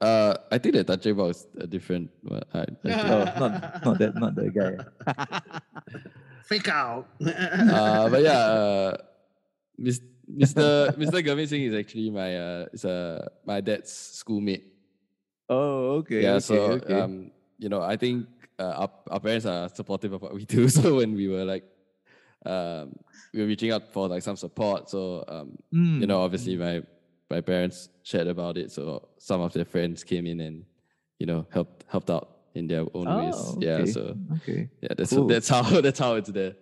[0.00, 3.52] uh i think the Tan Cheng Bok is a different but I, I Oh, not
[3.86, 4.74] not that not that guy.
[6.44, 7.08] Fake out.
[7.26, 8.96] uh, but yeah, uh,
[9.80, 10.94] Mr.
[10.96, 11.22] Mr.
[11.24, 14.72] Gurmit Singh is actually my uh, is uh, my dad's schoolmate.
[15.48, 16.22] Oh, okay.
[16.22, 17.00] yeah, okay, so okay.
[17.00, 18.26] um, you know, I think
[18.58, 20.68] uh, our, our parents are supportive of what we do.
[20.72, 21.64] So when we were like,
[22.46, 22.96] um,
[23.32, 24.88] we were reaching out for like some support.
[24.88, 26.08] So um, you Mm.
[26.08, 26.82] know, obviously my
[27.30, 28.70] my parents shared about it.
[28.72, 30.64] So some of their friends came in and
[31.18, 33.34] you know helped helped out in their own ways.
[33.36, 34.68] Oh, Yeah, so Okay.
[34.80, 35.26] yeah, that's Cool.
[35.26, 36.54] that's how that's how it's there.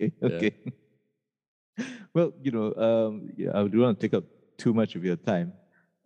[0.00, 0.12] Okay.
[0.20, 0.26] Yeah.
[0.28, 0.50] Okay.
[2.14, 4.24] well, you know, um, yeah, I don't want to take up
[4.58, 5.52] too much of your time,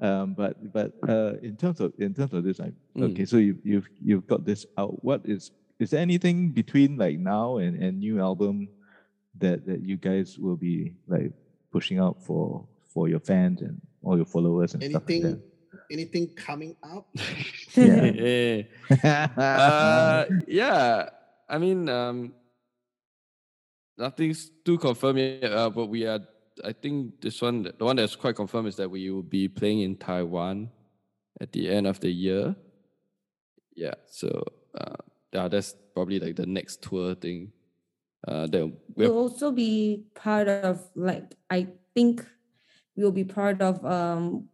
[0.01, 3.11] um, but but uh, in terms of in terms of this, like, Mm.
[3.13, 5.03] okay, so you, you've you've got this out.
[5.05, 8.69] What is is there anything between like now and and new album
[9.39, 11.33] that that you guys will be like
[11.73, 15.43] pushing out for for your fans and all your followers and stuff like Anything
[15.91, 17.09] anything coming up?
[17.75, 18.65] Yeah.
[18.91, 19.29] yeah.
[19.39, 21.09] uh, yeah.
[21.49, 22.35] I mean, um,
[23.97, 26.19] nothing's too confirmed yet, uh, but we are.
[26.65, 29.83] I think this one, the one that's quite confirmed, is that we will be playing
[29.83, 30.71] in Taiwan
[31.41, 32.57] at the end of the year.
[33.77, 33.95] Yeah.
[34.09, 34.45] So,
[34.79, 34.97] uh,
[35.33, 37.53] yeah, that's probably like the next tour thing.
[38.27, 38.67] Uh, that
[38.97, 42.27] we're We'll also be part of like I think
[42.95, 44.49] we'll be part of um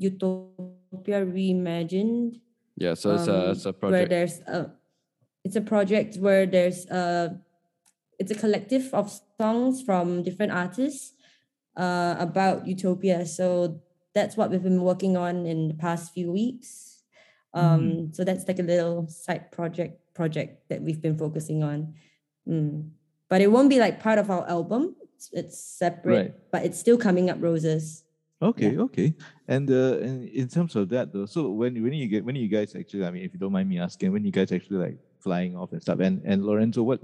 [0.00, 2.40] Utopia Reimagined.
[2.76, 2.94] yeah.
[2.94, 4.72] So it's a it's a um, where there's a
[5.44, 7.36] it's a project where there's a
[8.18, 11.12] it's a collective of songs from different artists
[11.76, 13.80] uh, about utopia so
[14.12, 17.02] that's what we've been working on in the past few weeks
[17.54, 21.94] um, so that's like a little side project project that we've been focusing on
[22.48, 22.90] Mm.
[23.28, 26.34] but it won't be like part of our album it's, it's separate Right.
[26.50, 28.02] but it's still coming up roses
[28.40, 29.12] Okay, okay.
[29.48, 32.48] And uh, and in terms of that though, so when when you get when you
[32.48, 34.96] guys actually, I mean, if you don't mind me asking, when you guys actually like
[35.20, 37.00] flying off and stuff, and and Lorenzo, what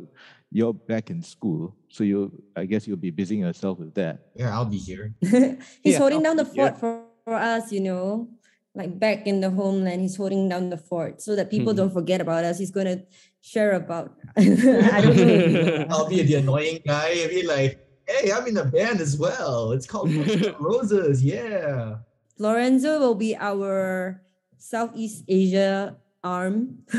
[0.51, 4.33] you're back in school, so you I guess you'll be busying yourself with that.
[4.35, 5.13] Yeah, I'll be here.
[5.21, 8.33] he's Yeah, holding down the fort for, for us, you know,
[8.75, 11.77] like back in the homeland, he's holding down the fort so that people Mhm.
[11.77, 12.59] don't forget about us.
[12.59, 13.05] He's going to
[13.41, 15.23] share about, I don't know.
[15.23, 15.91] if you know that.
[15.93, 17.13] I'll be the annoying guy.
[17.25, 19.73] I'll be like, hey, I'm in a band as well.
[19.73, 20.11] It's called
[20.61, 21.23] Roses.
[21.23, 21.99] Yeah.
[22.39, 24.21] Lorenzo will be our
[24.59, 26.83] Southeast Asia arm.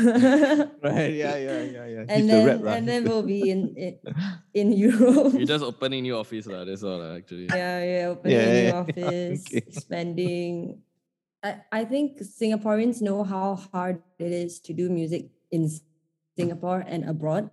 [0.82, 1.12] Right.
[1.22, 1.36] Yeah.
[1.36, 1.62] Yeah.
[1.62, 1.86] Yeah.
[1.86, 2.04] Yeah.
[2.08, 3.94] and then and then we'll be in in,
[4.54, 5.34] in Europe.
[5.34, 6.64] We're just opening new office, lah.
[6.64, 7.48] That's all, lah, actually.
[7.52, 9.58] yeah, yeah, opening Yeah, a new yeah, office, okay.
[9.64, 10.80] expanding.
[11.44, 15.70] I, I think Singaporeans know how hard it is to do music in
[16.34, 17.50] Singapore and abroad.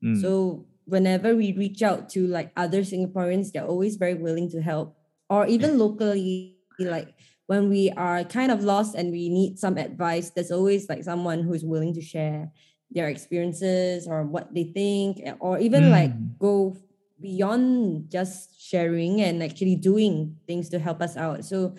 [0.00, 0.20] Mm.
[0.22, 4.96] So whenever we reach out to like other Singaporeans, they're always very willing to help.
[5.28, 7.14] Or even locally, like
[7.46, 11.42] when we are kind of lost and we need some advice, there's always like someone
[11.42, 12.50] who's willing to share
[12.90, 16.38] their experiences or what they think, or even like Mm.
[16.38, 16.76] go
[17.20, 21.44] beyond just sharing and actually doing things to help us out.
[21.44, 21.74] So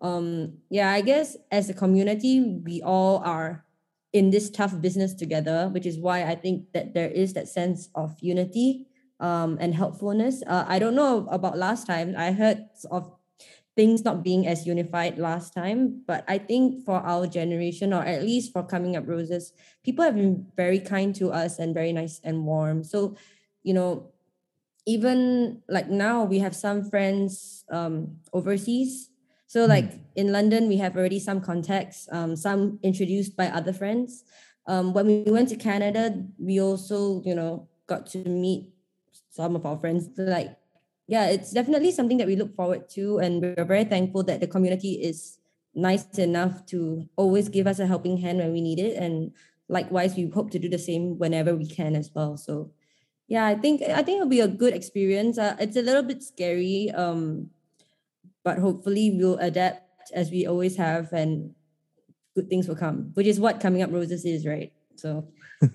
[0.00, 3.64] um yeah, I guess as a community, we all are
[4.12, 7.88] in this tough business together, which is why I think that there is that sense
[7.94, 8.86] of unity
[9.20, 10.42] um, and helpfulness.
[10.46, 12.14] Uh, I don't know about last time.
[12.16, 13.10] I heard of
[13.74, 18.22] things not being as unified last time, but I think for our generation, or at
[18.22, 19.52] least for coming up roses,
[19.82, 22.84] people have been very kind to us and very nice and warm.
[22.84, 23.16] So,
[23.62, 24.12] you know,
[24.84, 29.08] even like now we have some friends um, overseas.
[29.52, 34.24] So like in London, we have already some contacts, um, some introduced by other friends.
[34.66, 38.72] Um, when we went to Canada, we also, you know, got to meet
[39.28, 40.08] some of our friends.
[40.16, 40.56] So Like,
[41.06, 44.46] yeah, it's definitely something that we look forward to, and we're very thankful that the
[44.46, 45.36] community is
[45.74, 49.36] nice enough to always give us a helping hand when we need it, and
[49.68, 52.38] likewise, we hope to do the same whenever we can as well.
[52.38, 52.72] So,
[53.28, 55.36] yeah, I think I think it'll be a good experience.
[55.36, 57.50] Uh, it's a little bit scary, um,
[58.44, 59.82] but hopefully we'll adapt
[60.14, 61.54] as we always have, and
[62.34, 63.10] good things will come.
[63.14, 64.72] Which is what coming up roses is, right?
[64.96, 65.28] So.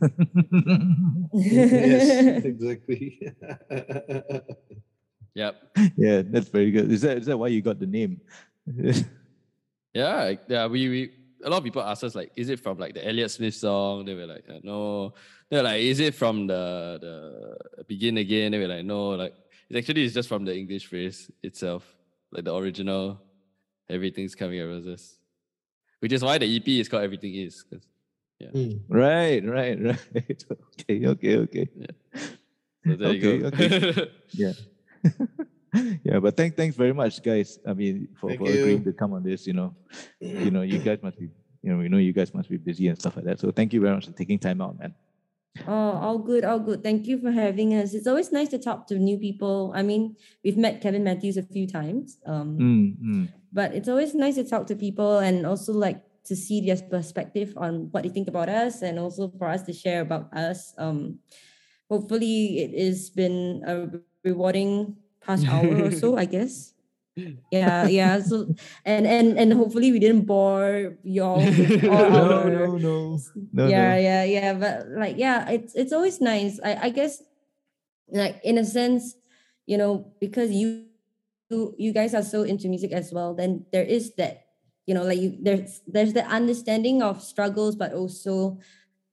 [1.34, 3.32] yes, exactly.
[5.38, 5.78] Yep.
[5.98, 6.92] yeah, that's very good.
[6.92, 8.22] Is that is that why you got the name?
[9.94, 10.68] Yeah, yeah.
[10.68, 11.12] We, we
[11.44, 14.06] a lot of people ask us like, is it from like the Elliott Smith song?
[14.06, 15.14] They were like, uh, no.
[15.50, 18.52] They're like, is it from the the Begin Again?
[18.52, 19.10] They were like, no.
[19.12, 19.34] Like,
[19.70, 21.84] it actually is just from the English phrase itself,
[22.32, 23.22] like the original.
[23.90, 25.18] Everything's coming up roses,
[26.00, 27.64] which is why the EP is called Everything Is.
[27.64, 27.88] 'cause-
[28.54, 28.78] Hmm.
[28.88, 29.82] right, right,
[30.14, 30.44] right.
[30.80, 31.70] Okay, okay, okay.
[32.86, 33.48] So there Okay, you go.
[33.48, 34.12] okay.
[34.34, 34.54] Yeah.
[36.04, 37.58] yeah, but thank thanks very much, guys.
[37.66, 39.74] I mean, for, Thank for agreeing to come on this, you know.
[40.22, 41.30] You know, you guys must be
[41.64, 43.40] you know, we know you guys must be busy and stuff like that.
[43.40, 44.94] So thank you very much for taking time out, man.
[45.66, 46.84] Oh, all good, all good.
[46.84, 47.94] Thank you for having us.
[47.94, 49.72] It's always nice to talk to new people.
[49.76, 53.24] I mean, we've met Kevin Matthews a few times, um, Mm, mm.
[53.52, 57.54] but it's always nice to talk to people and also like to see their perspective
[57.56, 60.76] on what they think about us, and also for us to share about us.
[60.78, 61.20] Um,
[61.90, 63.88] hopefully, it has been a
[64.28, 66.18] rewarding past hour or so.
[66.22, 66.74] I guess.
[67.52, 68.22] Yeah, yeah.
[68.22, 68.54] So
[68.86, 71.42] and and and hopefully we didn't bore y'all
[71.82, 73.18] no, no, no,
[73.54, 73.98] no, yeah, no.
[73.98, 74.54] yeah, yeah.
[74.54, 76.60] But like, yeah, it's it's always nice.
[76.64, 77.24] I I guess,
[78.10, 79.16] like in a sense,
[79.66, 80.86] you know, because you
[81.50, 83.34] you you guys are so into music as well.
[83.34, 84.46] Then there is that,
[84.86, 88.60] you know, like you there's there's the understanding of struggles, but also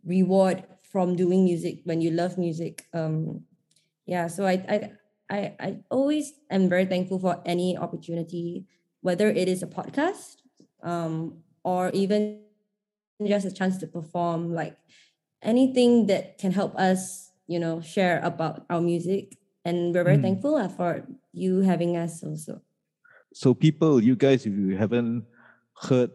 [0.05, 2.87] reward from doing music when you love music.
[2.93, 3.43] Um,
[4.07, 4.29] yeah.
[4.29, 4.93] So I I
[5.31, 8.67] I I always am very thankful for any opportunity,
[9.01, 10.37] whether it is a podcast,
[10.83, 12.41] um, or even
[13.25, 14.77] just a chance to perform like
[15.43, 20.23] anything that can help us you know share about our music and we're very Mm.
[20.23, 22.61] thankful uh, for you having us also
[23.35, 25.27] So people, you guys, if you haven't
[25.75, 26.11] heard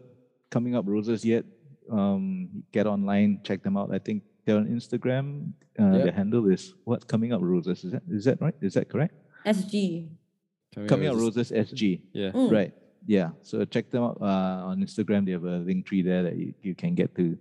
[0.48, 1.44] Coming Up Roses yet,
[1.92, 3.92] um, get online, check them out.
[3.92, 5.52] I think they're on Instagram.
[5.78, 6.04] Uh, Yep.
[6.06, 7.84] The handle is what Coming Up Roses.
[7.84, 8.54] Is that is that right?
[8.60, 9.14] Is that correct?
[9.46, 10.08] sg
[10.86, 12.00] Coming Up Roses SG.
[12.12, 12.30] Yeah.
[12.30, 12.50] Mm.
[12.52, 12.72] Right.
[13.06, 13.30] Yeah.
[13.42, 15.24] So check them out uh, on Instagram.
[15.26, 17.36] They have a Linktree there that you, you can get to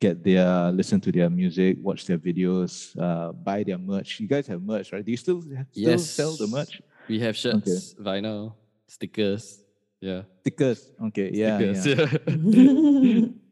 [0.00, 4.20] get their listen to their music, watch their videos, uh, buy their merch.
[4.20, 5.04] You guys have merch, right?
[5.04, 6.04] Do you still still Yes.
[6.08, 6.80] sell the merch?
[7.08, 8.52] We have shirts, vinyl,
[8.86, 9.64] stickers.
[10.00, 10.22] Yeah.
[10.40, 10.92] Stickers.
[11.08, 11.30] Okay.
[11.32, 11.56] Yeah.
[11.74, 11.86] stickers.
[11.86, 12.06] Yeah.
[12.36, 13.26] Yeah.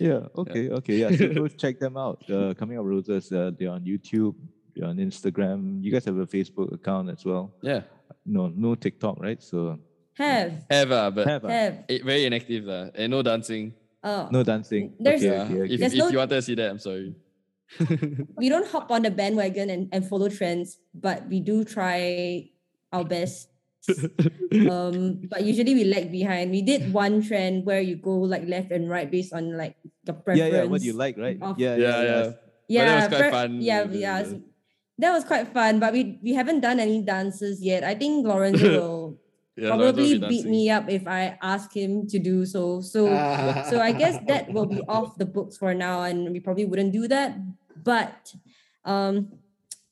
[0.38, 0.70] Okay.
[0.70, 0.96] Okay.
[0.96, 1.10] Yeah.
[1.16, 2.22] So go check them out.
[2.30, 3.32] Uh, Coming Up Roses.
[3.32, 4.34] Uh, they're on YouTube.
[4.74, 5.82] They're on Instagram.
[5.82, 7.52] You guys have a Facebook account as well.
[7.62, 7.82] yeah.
[8.24, 9.42] No, no TikTok, right?
[9.42, 9.78] So
[10.14, 11.48] have Have uh, but have, ah?
[11.48, 13.72] have eh, very inactive uh, and no dancing.
[14.04, 14.92] oh no dancing.
[15.00, 15.42] There's- okay, Yeah.
[15.44, 15.74] okay, okay.
[15.74, 17.14] If, There's if no- you wanted to see that, I'm sorry.
[18.36, 22.48] we don't hop on the bandwagon and, and follow trends but we do try
[22.92, 23.48] our best
[24.68, 28.70] um but usually we lag behind we did one trend where you go like left
[28.70, 30.68] and right based on like the preference yeah, yeah.
[30.68, 31.38] What you like, right?
[31.40, 32.26] of- Yeah, yeah, yeah, yeah.
[32.68, 33.50] yeah that was quite ver- fun.
[33.60, 34.42] yeah The- yeah the-
[34.98, 38.66] that was quite fun but we we haven't done any dances yet i think lorenzo
[38.78, 38.98] will
[39.58, 42.78] Yeah, Lorenzo will probably be beat me up if i ask him to do so
[42.78, 43.66] so Ah.
[43.70, 46.94] so I guess that will be off the books for now, and we probably wouldn't
[46.94, 47.34] do that.
[47.74, 48.30] But
[48.86, 49.34] um,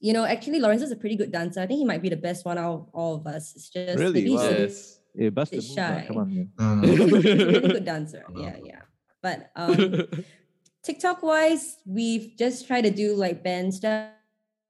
[0.01, 1.61] you know, actually, Lawrence is a pretty good dancer.
[1.61, 3.55] I think he might be the best one out of all of us.
[3.57, 4.13] It's just Really?
[4.23, 5.01] maybe he's a bit- Yes.
[5.17, 6.05] Hey, bust the Bit move, shy.
[6.09, 6.51] Come on, man.
[6.59, 8.25] Uh, he's a really good dancer.
[8.29, 8.43] Wow.
[8.43, 8.81] Yeah, yeah.
[9.23, 10.05] But um,
[10.83, 14.11] TikTok wise, we've just tried to do like band stuff.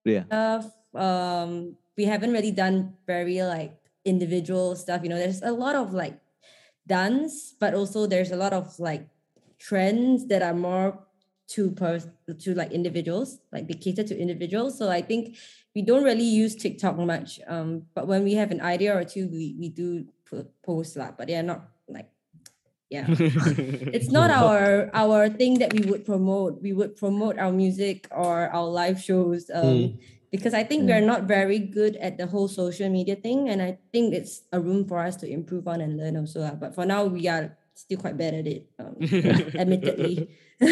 [0.05, 0.25] Yeah.
[0.27, 0.71] Stuff.
[0.95, 3.75] Um, we haven't really done very like
[4.05, 5.03] individual stuff.
[5.03, 6.15] You know, there's a lot of like
[6.87, 9.09] dance, but also there's a lot of like
[9.59, 11.06] trends that are more
[11.49, 14.79] to pers- to like individuals, like they cater to individuals.
[14.79, 15.37] So I think
[15.75, 17.41] we don't really use TikTok much.
[17.47, 20.07] Um, but when we have an idea or two, we we do
[20.65, 21.13] post lah.
[21.17, 22.11] But they are not like
[22.91, 23.07] yeah
[23.91, 28.47] it's not our our thing that we would promote we would promote our music or
[28.51, 29.99] our live shows um
[30.31, 33.77] because i think we're not very good at the whole social media thing and i
[33.91, 37.05] think it's a room for us to improve on and learn also but for now
[37.05, 38.97] we are still quite bad at it um,
[39.61, 40.29] admittedly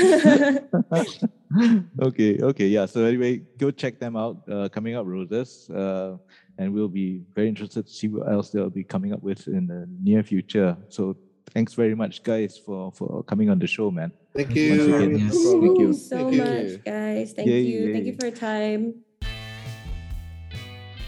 [2.01, 2.87] okay, okay, yeah.
[2.87, 4.41] So anyway, go check them out.
[4.51, 6.17] Uh, coming up roses, uh,
[6.57, 9.67] and we'll be very interested to see what else they'll be coming up with in
[9.67, 10.75] the near future.
[10.89, 11.17] So
[11.53, 14.11] thanks very much, guys, for for coming on the show, man.
[14.35, 14.97] Thank Once you.
[14.97, 15.37] again, Yes.
[15.45, 15.93] Thank you.
[15.93, 16.39] So Thank you.
[16.43, 18.95] much guys thank Yay, you thank you for your time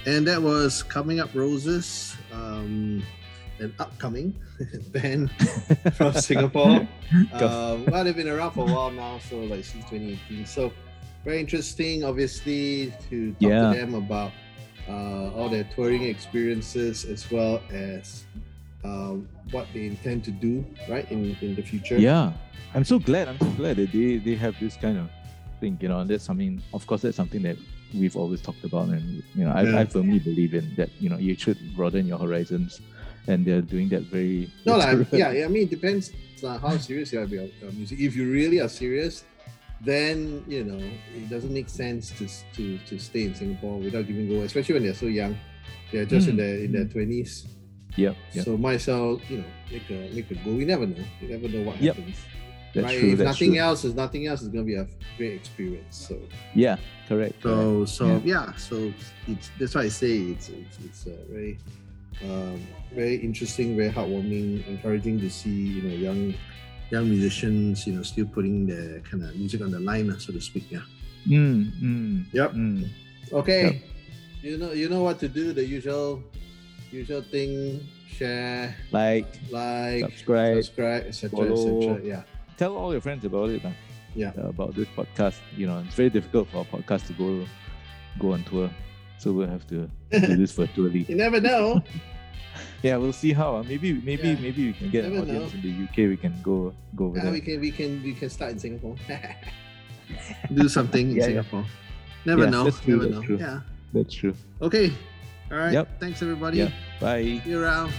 [0.07, 3.03] And that was Coming Up Roses, um,
[3.61, 4.35] an upcoming
[4.93, 5.31] band
[5.95, 6.87] from Singapore.
[7.33, 10.47] um, well, they've been around for a while now, so like since 2018.
[10.47, 10.73] So
[11.25, 13.73] very interesting, obviously, to talk Yeah.
[13.73, 14.33] to them about
[14.89, 18.25] uh, all their touring experiences as well as
[18.85, 21.99] um, what they intend to do right in, in the future.
[21.99, 22.33] Yeah,
[22.75, 23.29] I'm so glad.
[23.29, 25.11] I'm so glad that they they have this kind of
[25.61, 25.77] thing.
[25.81, 26.63] You know, and that's something.
[26.73, 27.57] Of course, that's something that
[27.95, 29.79] we've always talked about, and you know, I, Yeah.
[29.81, 30.91] I firmly believe in that.
[31.01, 32.81] You know, you should broaden your horizons,
[33.29, 34.51] and they're doing that very.
[34.65, 36.13] No, like, yeah, I mean, it depends
[36.45, 37.99] on how serious you are about your music.
[38.01, 39.25] If you really are serious,
[39.83, 40.79] then you know
[41.15, 44.85] it doesn't make sense to to to stay in Singapore without giving go, especially when
[44.85, 45.37] they're so young.
[45.93, 47.47] They're just in Mm, their in their twenties.
[47.97, 48.13] Yeah.
[48.33, 48.45] yep.
[48.45, 50.51] So might as well, you know, make a make a go.
[50.53, 51.03] We never know.
[51.21, 51.97] You never know what Yep.
[51.97, 52.17] happens.
[52.75, 52.99] That's right?
[52.99, 53.13] true.
[53.13, 53.61] if that's nothing true.
[53.61, 55.97] else is nothing else, it's gonna be a great experience.
[56.09, 56.19] So
[56.55, 56.77] Yeah,
[57.09, 57.41] correct.
[57.41, 57.43] correct.
[57.43, 58.21] so so Yeah.
[58.49, 58.55] yeah.
[58.57, 58.93] So
[59.29, 61.59] it's that's why I say it's it's, it's a very
[62.25, 62.61] um,
[62.95, 66.35] very interesting, very heartwarming, encouraging to see you know young
[66.91, 70.33] young musicians you know still putting their kind of music on the line, uh, so
[70.33, 70.71] to speak.
[70.71, 70.87] Yeah.
[71.27, 72.53] Mm, mm, Yep.
[72.53, 72.89] mm.
[73.33, 73.83] Okay.
[74.43, 75.53] You know you know what to do.
[75.53, 76.23] The usual
[76.93, 77.81] usual thing.
[78.17, 81.29] Share, Like, like, subscribe, subscribe, etc.
[81.37, 81.53] follow.
[81.53, 82.01] etc.
[82.01, 82.23] Yeah.
[82.57, 83.61] tell all your friends about it.
[83.61, 83.77] lah.
[84.17, 84.33] Yeah.
[84.41, 85.37] uh, about this podcast.
[85.53, 87.45] You know, it's very difficult for a podcast to go
[88.17, 88.71] go on tour,
[89.21, 91.05] so we'll have to do this virtually.
[91.09, 91.83] You never know.
[92.83, 93.57] Yeah, we'll see how.
[93.57, 94.41] uh, Maybe maybe Yeah.
[94.41, 95.59] maybe we can get an audience know.
[95.59, 95.97] in the UK.
[96.13, 97.33] We can go go over Yeah, there.
[97.33, 98.97] we can we can we can start in Singapore.
[100.55, 101.25] Do something in Yeah.
[101.25, 101.65] Singapore.
[102.25, 102.65] Never know.
[102.65, 103.23] that's true, Never know.
[103.23, 103.39] true.
[103.41, 103.61] Yeah.
[103.93, 104.35] That's true.
[104.63, 104.93] Okay.
[105.51, 105.73] All right.
[105.73, 106.01] Yep.
[106.01, 106.59] Thanks everybody.
[106.59, 106.71] Yeah.
[107.01, 107.43] Bye.
[107.45, 107.91] You're out.